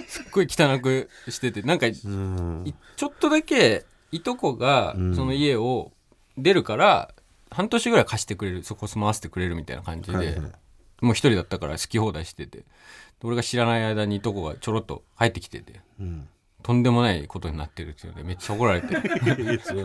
[0.06, 2.62] すっごい汚くしててなんかうん。
[2.64, 5.16] いちょっとだけいとこがうん。
[5.16, 5.92] その家を
[6.38, 7.14] 出るから
[7.50, 10.52] 半年ぐらい貸してくれるそこ住まわせてくれるみたいな感じで、はいはい。
[11.00, 12.58] もう一人だったから好き放題してて。
[12.58, 12.64] で
[13.24, 15.80] 俺が知らない間にいとこがちょろっと入ってきてて。
[16.00, 16.28] うん。
[16.62, 18.94] とんでもないことになってるっていうのでめっちゃ怒られて
[19.64, 19.84] そり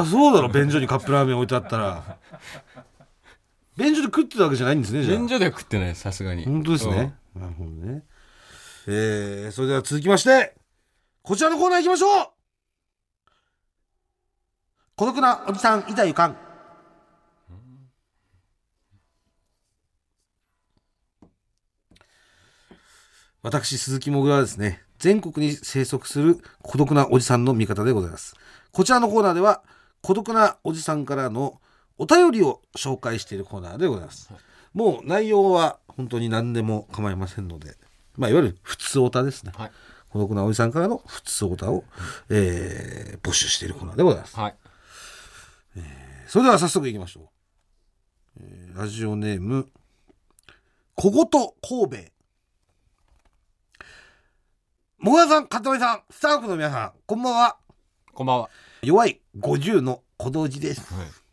[0.00, 0.48] ゃそうだろ。
[0.48, 2.16] 便所にカップラーメン置いてあったら
[3.78, 5.18] 便所で食ってたわけじゃないんですねじゃあ。
[5.18, 6.44] 便所では食ってないさすがに。
[6.44, 8.02] 本当ですね、なるほどね。
[8.88, 10.56] えー、それでは続きまして
[11.22, 12.26] こちらのコーナー行きましょう。
[14.96, 16.36] 孤独なおじさんいたゆかん。
[23.42, 28.34] 私鈴木もぐらはですね全国に生息する孤独なおじさんの味方でございます。
[28.72, 29.62] こちらのコーナーでは
[30.02, 31.60] 孤独なおじさんからの
[31.98, 34.30] お便りを紹介しているコーナーでございます、
[34.72, 37.76] もう内容は本当に何でも構いませんので、
[38.16, 39.52] まあ、いわゆる普通オタですね。
[39.56, 39.70] はい
[40.10, 41.84] 孤独なおじさんからの普通オタを、
[42.30, 44.36] えー募集しているコーナーでございます。
[44.38, 44.54] はい
[46.26, 47.28] それでは早速いきましょう。
[48.40, 49.68] えーラジオネーム、
[50.94, 52.12] 小言神戸。
[54.98, 57.56] もぐらさん、かたまりさん、スタッフの皆さん、こんばんは。
[58.14, 58.50] こんばんは、
[58.82, 60.94] 弱い50の小道寺です。
[60.94, 61.27] はい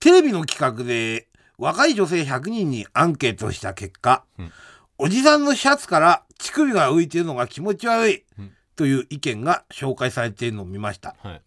[0.00, 1.28] テレビの企画で
[1.58, 4.52] 若い女性100人にアンケートした結果、うん
[5.02, 8.52] おじさんのシャツから乳首が浮いているのが気持ち悪いうん。
[8.76, 11.16] という意見が紹介されているのを見ました。
[11.22, 11.42] はい。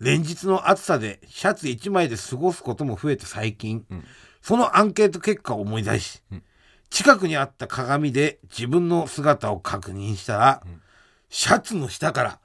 [0.00, 4.04] 連日の暑さでシャツ1枚で過ごすことも増えて最近、うん。
[4.42, 6.42] そのアンケート結果を思い出し、うん。
[6.90, 10.82] 近くにあった鏡で自分の姿を確認したら、うん。
[11.30, 12.38] シャツの下からん。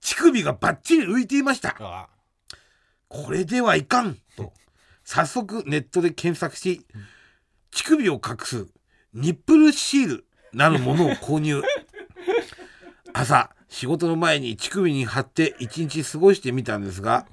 [0.00, 2.08] 乳首がバッチリ浮いていました、あ
[3.08, 4.52] これではいかんと
[5.12, 6.86] 早速ネットで検索し
[7.72, 8.68] 乳首を隠す
[9.12, 11.64] ニップルシールなるものを購入。
[13.12, 17.26] 朝仕事の前に乳首に貼って一日過ごしてみたんですが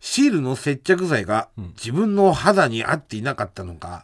[0.00, 4.02] シールの接着剤が自分の肌に合っていなかったのか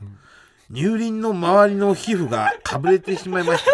[0.70, 3.70] 乳輪の周りの皮膚がかぶれてしまいました。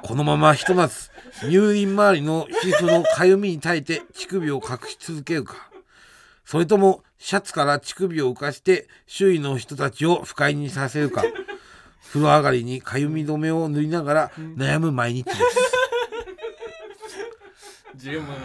[0.00, 1.10] このままひと夏
[1.42, 5.73] 入院周りの皮膚のかゆみに耐えて乳首を隠し続けるか。
[6.54, 11.24] それともシャツから乳首を浮かして周囲の人たちを不快にさせるか。
[12.12, 15.38] 風呂上がりにかゆみ止めを塗りながら悩む毎日です。
[17.96, 18.36] ジレンマ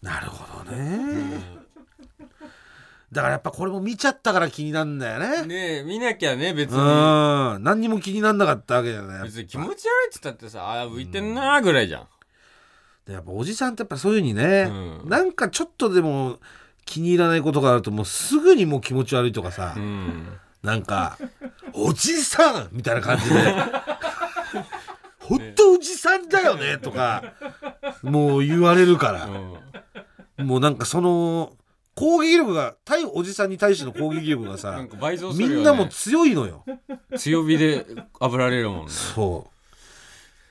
[0.00, 1.40] なるほどね、
[3.10, 5.46] だからやっぱこれも見ちゃったから気になんだよね。
[5.46, 6.78] ねえ見なきゃね別に。
[6.78, 7.64] うん。
[7.64, 9.22] 何にも気になんなかったわけじゃない。
[9.24, 9.74] 別に気持ち悪いっ
[10.12, 12.08] て言ったってさあー浮いてんなーぐらいじゃん
[13.08, 15.08] でやっぱおじさんってやっぱそういうふうにね、うん。
[15.08, 16.38] なんかちょっとでも
[16.84, 20.28] 気に入らないことがあるともうすぐにもう気持ち悪いとかさ、うん。
[20.62, 21.18] なんか
[21.72, 23.54] 「おじさん!」みたいな感じで
[25.18, 27.22] 「ほんとおじさんだよね」とか
[28.02, 31.52] もう言われるから、もうなんかその
[31.94, 34.88] 攻撃力が対おじさんに対しての攻撃力がなさね、
[35.34, 36.64] みんなも強いのよ。
[37.16, 37.86] 強火で
[38.20, 38.92] 炙られるもんね。
[38.92, 39.57] そう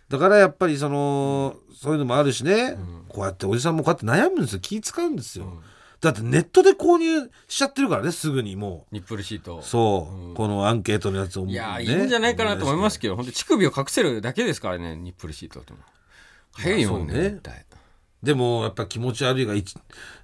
[0.09, 3.05] だからやっぱりそのそういうのもあるしね、ん。
[3.09, 4.59] こうやっておじさんもこうやって悩むんですよ。
[4.59, 5.59] 気使うんですよ、うん。
[5.99, 9.57] だってネットで購入しちゃってるからねすぐにもニップルシート。
[9.57, 10.33] うそう、うん。
[10.33, 15.73] このアンケートのやつをいやいいんじゃないかなと思いますけど本当乳首を隠せるだけですからねニップルシートって
[16.53, 17.41] 早いもんねね。
[18.23, 19.75] でもやっぱ気持ち悪いが一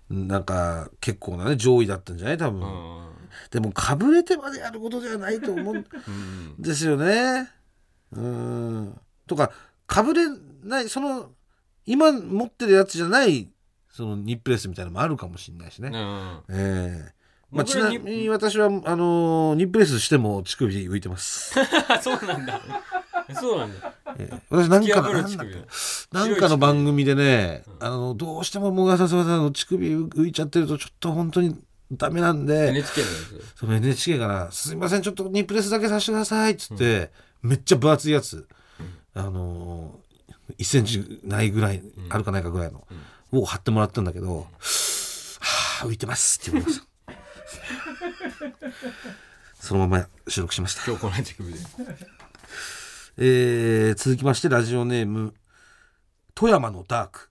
[0.09, 2.37] なんか結構なね上位だったんじゃない？
[2.37, 3.09] 多分、うん。
[3.51, 7.49] でもかぶれてまでやることではないと思うんうんですよね。
[8.11, 8.99] うん。
[9.27, 9.51] とか
[9.93, 10.25] かぶれ
[10.63, 11.29] ないその
[11.85, 13.47] 今持ってるやつじゃない
[13.91, 17.13] そのニップレスみたいなのもあるかもしれないしね、うんええ。
[17.51, 21.53] まあ、ちなみに私はあのーニップレスしても乳首浮いてます、
[21.87, 22.59] あ そうなんだ。
[23.39, 23.93] そうなんだ。
[24.17, 24.41] ええ。
[24.49, 25.13] 私なんかの
[26.11, 31.55] なんかの番組でね、あのどうしてももがささんの乳首浮いちゃってるとちょっと本当に
[31.91, 32.69] ダメなんで。
[32.69, 33.59] NHK のやつ。
[33.59, 37.11] その NHK から「すいませんちょっとニップレスだけさせてください」っつって、
[37.43, 38.47] めっちゃ分厚いやつ、
[39.15, 42.87] あのー、1センチないぐらい、あるかないかぐらいの、
[43.31, 46.87] を貼ってもらったんだけど「はあ浮いてます」って言われました。
[49.59, 50.83] そのまま収録しました。
[50.85, 51.59] 今日この乳首で。
[53.17, 55.33] えー続きましてラジオネーム
[56.35, 57.29] 富山のダーク。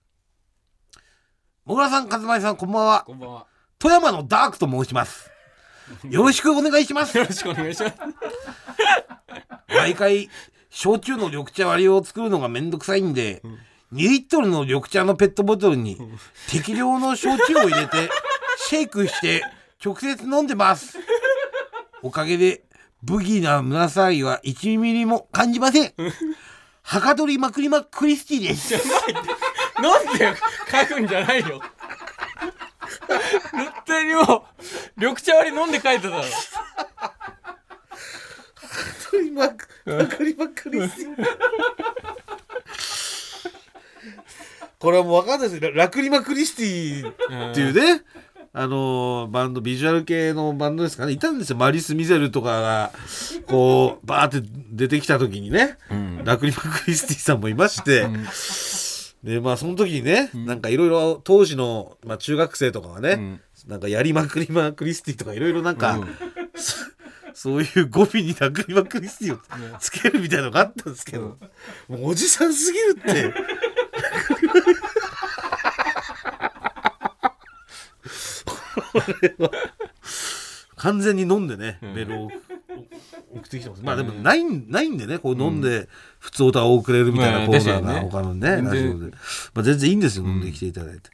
[1.65, 3.03] もぐらさん、かずまりさん、こんばんは。
[3.05, 3.47] こんばんは。
[3.79, 5.29] 富山のダークと申します。
[6.09, 7.17] よろしくお願いします。
[7.17, 7.97] よろしくお願いします。
[9.69, 10.29] 毎回、
[10.73, 13.43] 焼酎の緑茶割りを作るのがめんどくさいんで、
[13.93, 15.99] 2リットルの緑茶のペットボトルに
[16.49, 18.09] 適量の焼酎を入れて、
[18.57, 19.43] シェイクして
[19.83, 20.97] 直接飲んでます。
[22.01, 22.63] おかげで、
[23.03, 25.93] ブギーな胸騒ぎは1ミリも感じません。
[26.81, 28.73] はかどりまくりまクリスティです。
[29.79, 30.33] なんで
[30.87, 31.61] 書くんじゃないよ
[32.99, 34.43] 絶対にもう
[34.97, 36.23] 緑茶割り飲んで書いてたろ
[39.31, 41.25] まくまくりまクリスティ
[44.79, 45.63] これはもう分かんないです。
[45.63, 48.01] よラクリマクリスティっていうね、
[48.51, 51.13] あのーバンドビジュアル系のバンドですかね。
[51.13, 51.55] いたんですよ。
[51.55, 52.91] マリス・ミゼルとかが
[53.47, 56.25] こうバーって出てきた時にね、ん。
[56.25, 58.09] ラクリマクリスティさんもいまして、
[59.23, 63.41] でまあその時にね、なんかいろいろ当時の、まあ、中学生とかはね、ん。
[63.67, 66.07] なんかやりまくりまクリスティとかいろいろなんか、うん
[67.43, 69.39] そそういう語尾にラクリマクリスティを
[69.77, 71.37] つけるみたいなのがあったんですけど、
[71.89, 73.33] もうおじさんすぎるって。
[80.77, 82.33] 完全に飲んでね、メールを送
[83.39, 83.83] ってきてます。
[83.83, 85.89] まあでもないんないんでね、こう飲んで
[86.19, 89.11] 普通歌を送れるみたいなまあコーナーが他のね、ラジオで。
[89.53, 91.09] まあ全然いいんですよ、飲んできていただいて。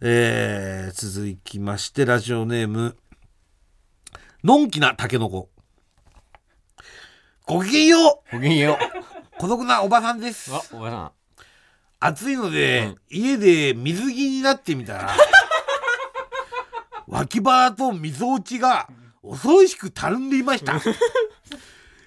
[0.00, 2.96] えー続きまして、ラジオネーム、
[4.42, 5.50] のんきなたけのこ。
[7.46, 8.36] ごきげんよう。
[8.36, 8.78] ごきげんよ
[9.38, 10.50] 孤独なおばさんです。
[10.50, 10.54] う。
[10.54, 11.12] あおばさん。
[12.00, 15.10] 暑いので、家で水着になってみたら
[17.06, 18.88] 脇腹と溝落ちが
[19.22, 20.80] 恐ろしくたるんでいました。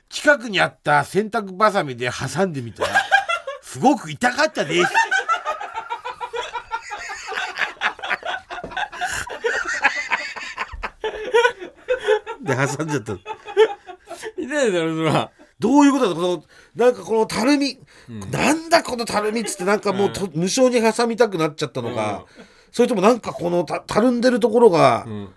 [0.10, 2.90] 近くにあった洗濯バサミで挟んでみたら
[3.62, 4.92] すごく痛かったです
[12.44, 13.18] で挟んじゃった。
[14.38, 16.44] 痛いだろそらどういうことだこの
[16.76, 17.80] なんかこのたるみ、
[18.32, 22.26] なんだこのたるみっつってなんかもうと、無性に挟みたくなっちゃったのか、
[22.72, 25.30] それともなんかこのたたるんでるところが、ん。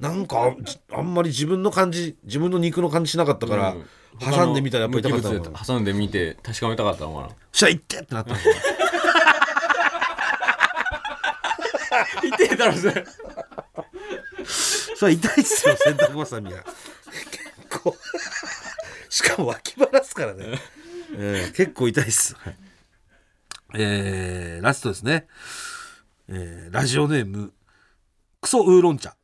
[0.00, 3.84] なんかじあんまり自分の感じ自分の肉の感じしなかったから、うん。
[4.18, 7.28] 挟んでみたらやっぱり痛かったの無機物で挟んでみて確かめたかったのかな。
[7.52, 8.38] そしたら「いって!」ってなったの
[12.22, 13.04] 痛いだろそれ
[14.96, 16.62] それ痛いっすよ洗濯バサミは
[17.66, 17.96] 結構
[19.08, 20.58] しかも脇腹っすからね
[21.16, 22.34] えー結構痛いっす。
[22.36, 22.56] はい
[23.76, 25.26] えーラストですね。
[26.28, 27.52] えーラジオネーム、
[28.40, 29.14] クソウーロン茶。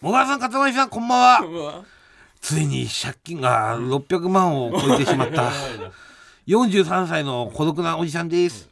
[0.00, 1.84] もがさん、かたまりさん、こんばんは。
[2.40, 5.50] ついに借金が600万を超えてしまった。
[6.46, 8.68] 43歳の孤独なおじさんです。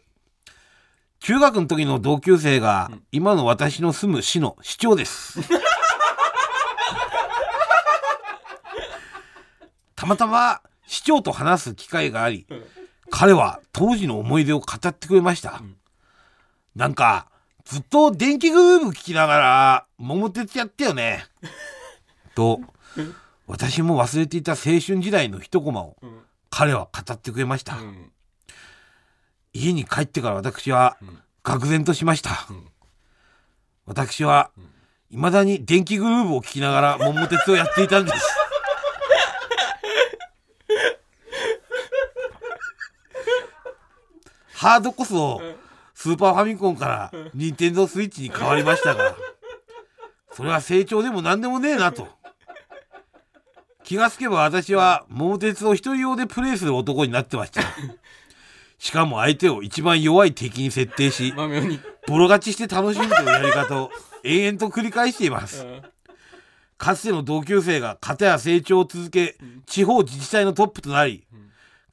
[1.22, 5.38] 中学の時の同級生が、今の私の住む市の市長です。
[9.94, 12.48] たまたま市長と話す機会があり、
[13.08, 15.62] 彼は当時の思い出を語ってくれました。
[16.74, 17.28] なんか、
[17.66, 21.24] ずっと電気グルーヴ聞きながら、桃鉄やってよね。
[22.34, 22.60] と、
[23.46, 26.24] 私も忘れていた青春時代の一コマをん。
[26.50, 28.11] 彼は語ってくれました、うん
[29.52, 30.96] 家に帰ってから私は
[31.44, 32.66] 愕然としました、ん。
[33.86, 34.50] 私は
[35.10, 38.16] 未だに電気グルーヴを聞きながら桃鉄をやっていたんです。
[44.54, 45.42] ハードこそ
[45.92, 49.16] スーパーファミコンからニンテンドースイッチに変わりましたが
[50.30, 52.08] それは成長でも何でもねえなと。
[53.82, 57.60] 気がつけば私は桃鉄を一人用でプレイする男になってました
[58.82, 61.78] しかも相手を一番弱い敵に設定しまあ妙に。
[62.08, 63.92] ボロ勝ちして楽しむというやり方を
[64.24, 65.64] 延々と繰り返しています。
[66.78, 71.24] かつての同級生が片や成長を続け地方自治体のトップとなり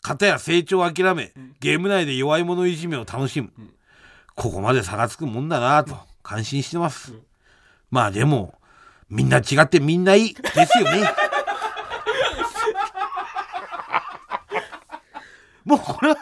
[0.01, 3.51] 片や成長を諦めゲーム内で弱い者いじめを楽しむ。
[4.33, 7.13] ここまで差がつくもんだなぁと感心してます。
[7.91, 8.55] まあでも
[9.11, 11.07] みんな違ってみんないいですよね。
[15.65, 16.18] もうこれは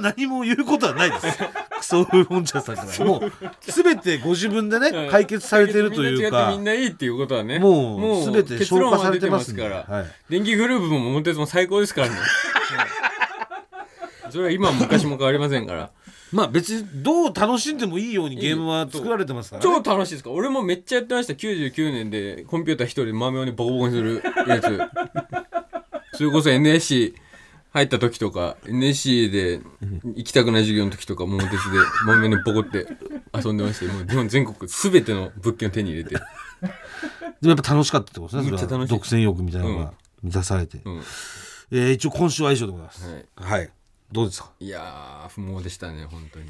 [0.00, 1.38] から何も言うことはないです。
[1.78, 7.58] クソウン茶さんからもう全てご自分でね解決されてるというみんな違かってみんないいっていうことはね。
[7.58, 10.06] もう全て消化されてますから、はい。
[10.30, 12.14] 電気グループも桃鉄も最高ですからね、
[14.24, 15.90] う んそれは今も昔も変わりませんから。
[16.32, 20.30] まあ別にどう楽しんでもいいようにゲームは作られてますから、超ね、楽しいですか？
[20.30, 21.34] ら俺もめっちゃやってました。
[21.34, 24.80] 99年でコンピューター一人で豆をにボコボコにするやつ。
[26.14, 27.14] それこそ NSC
[27.72, 29.60] 入った時とか NSC で
[30.14, 31.58] 行きたくない授業の時とか桃鉄で
[32.06, 32.86] 豆にボコって
[33.34, 36.10] 遊んでましてもう日本全国全ての物件を手に入れて。
[36.14, 38.90] でもやっぱ楽しかったってことですねめっちゃ楽しい。
[38.90, 39.92] 独占欲みたいなのが
[40.22, 41.02] 満たされて、うん。
[41.72, 43.10] えー一応今週は以上でございます。
[43.10, 43.24] はい。
[43.36, 43.70] はい、
[44.12, 44.50] どうですか？
[44.60, 46.44] いやー不毛でしたね本当に。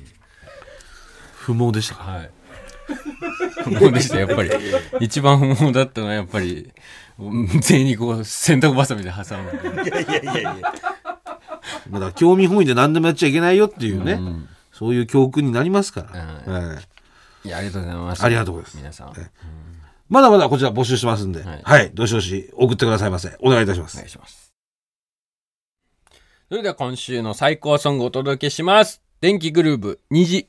[1.36, 2.02] 不毛でしたか？
[2.02, 2.30] はい。
[3.62, 4.50] 不毛でしたやっぱり。
[5.00, 6.72] 一番不毛だったのはやっぱり
[7.18, 9.82] うん全員にこう洗濯バサミで挟む。
[9.84, 10.56] いやいやいやいや
[11.90, 14.48] まだ興味本位で何でもやっちゃいけないよっていうね、うん。
[14.72, 16.80] そういう教訓になりますから、はいは
[17.44, 17.48] い。
[17.48, 18.24] いやありがとうございます。
[18.24, 18.76] ありがとうございます。
[18.78, 19.08] 皆さん。
[19.08, 19.12] お
[20.08, 21.86] まだまだこちら募集してますんで、ははい。
[21.88, 23.36] い、どしどし送ってくださいませ。
[23.40, 23.96] お願いいたします。
[23.96, 24.52] 願いします。
[26.48, 29.00] それでは今週の最高ソングをお届けします。
[29.20, 30.48] 電気グルーブ虹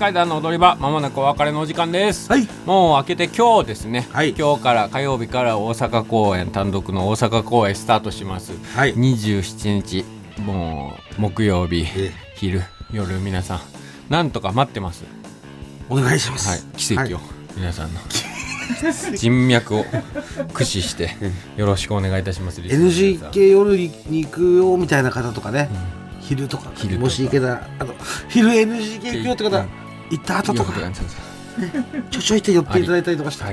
[0.00, 2.32] 階段の踊り場まもなくお別れのお時間です。
[2.32, 2.48] はい。
[2.64, 4.30] もう明けて今日ですね、はい。
[4.30, 8.52] 今日から火曜日から大阪公演単独の大阪公演スタートします。
[8.74, 8.94] はい。
[8.94, 10.04] 27日
[10.40, 13.60] もう木曜日え昼夜皆さん。
[14.08, 15.04] なんとか待ってます？
[15.90, 16.40] お願いしまはい。
[16.40, 16.66] す。
[16.78, 17.22] 奇跡を、はい。
[17.58, 18.00] 皆さんの。
[19.14, 19.84] 人脈を
[20.48, 21.10] 駆使して
[21.58, 22.62] よろしくお願いいたします。
[22.62, 25.68] NGK 夜に行くよみたいな方とかね、
[26.20, 27.04] 昼とか昼とか。
[27.04, 27.92] もし行けたらあの
[28.30, 30.72] 昼 NGK 行くよって方、うん行った後とか。
[32.10, 33.44] ちょちょいって寄っていただいたりとかして、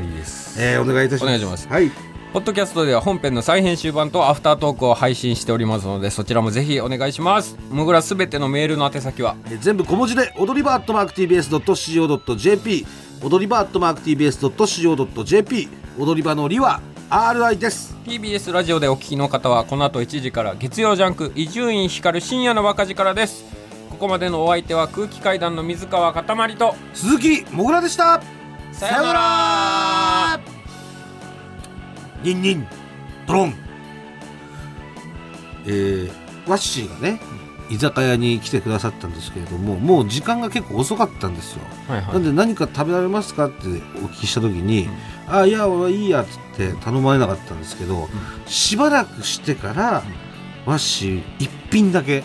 [0.59, 1.67] えー、お願いいたします。
[1.67, 1.91] はい。
[2.33, 7.57] ポッドキャストでは本編の再編集版とアフタートークを配信しておりますのでそちらもぜひお願いします。
[7.69, 9.35] もぐらすべてのメールの宛先は。
[9.45, 12.85] えー全部小文字で踊り場アットマーク TBS.CO.JP
[13.23, 17.95] 踊り場アットマーク TBS.CO.JP 踊り場のりは RI です。
[18.05, 23.43] TBS ラジオでお聞きの方はこの後1時から月曜ジャンク伊集院光る深夜の若字からです
[23.97, 28.21] ここまでのお相手は空気階段の水川かたまりと鈴木もぐらでした。
[28.71, 30.39] さよなら。
[32.21, 32.67] ニンニン
[33.25, 33.55] ドロン。
[35.65, 36.11] えー、
[36.47, 37.19] ワッシーがね
[37.71, 43.69] 居酒屋に来てくださったんですけれどももう時間が結構遅かったんですよ、はいはなんで何か食べられますかってお
[44.09, 44.87] 聞きした時に
[45.27, 48.07] 「あいや俺はいいや」っつって頼まれなかったんですけど、
[48.45, 50.03] しばらくしてから、
[50.67, 52.23] ワッシー一品だけ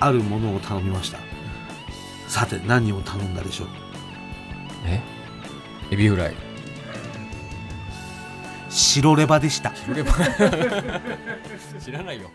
[0.00, 1.18] あるものを頼みました。
[2.28, 3.68] さて何を頼んだでしょう？
[4.86, 5.00] え？
[5.90, 6.34] エビフライ。
[8.70, 9.72] 白レバでした。
[11.80, 12.30] 知らないよ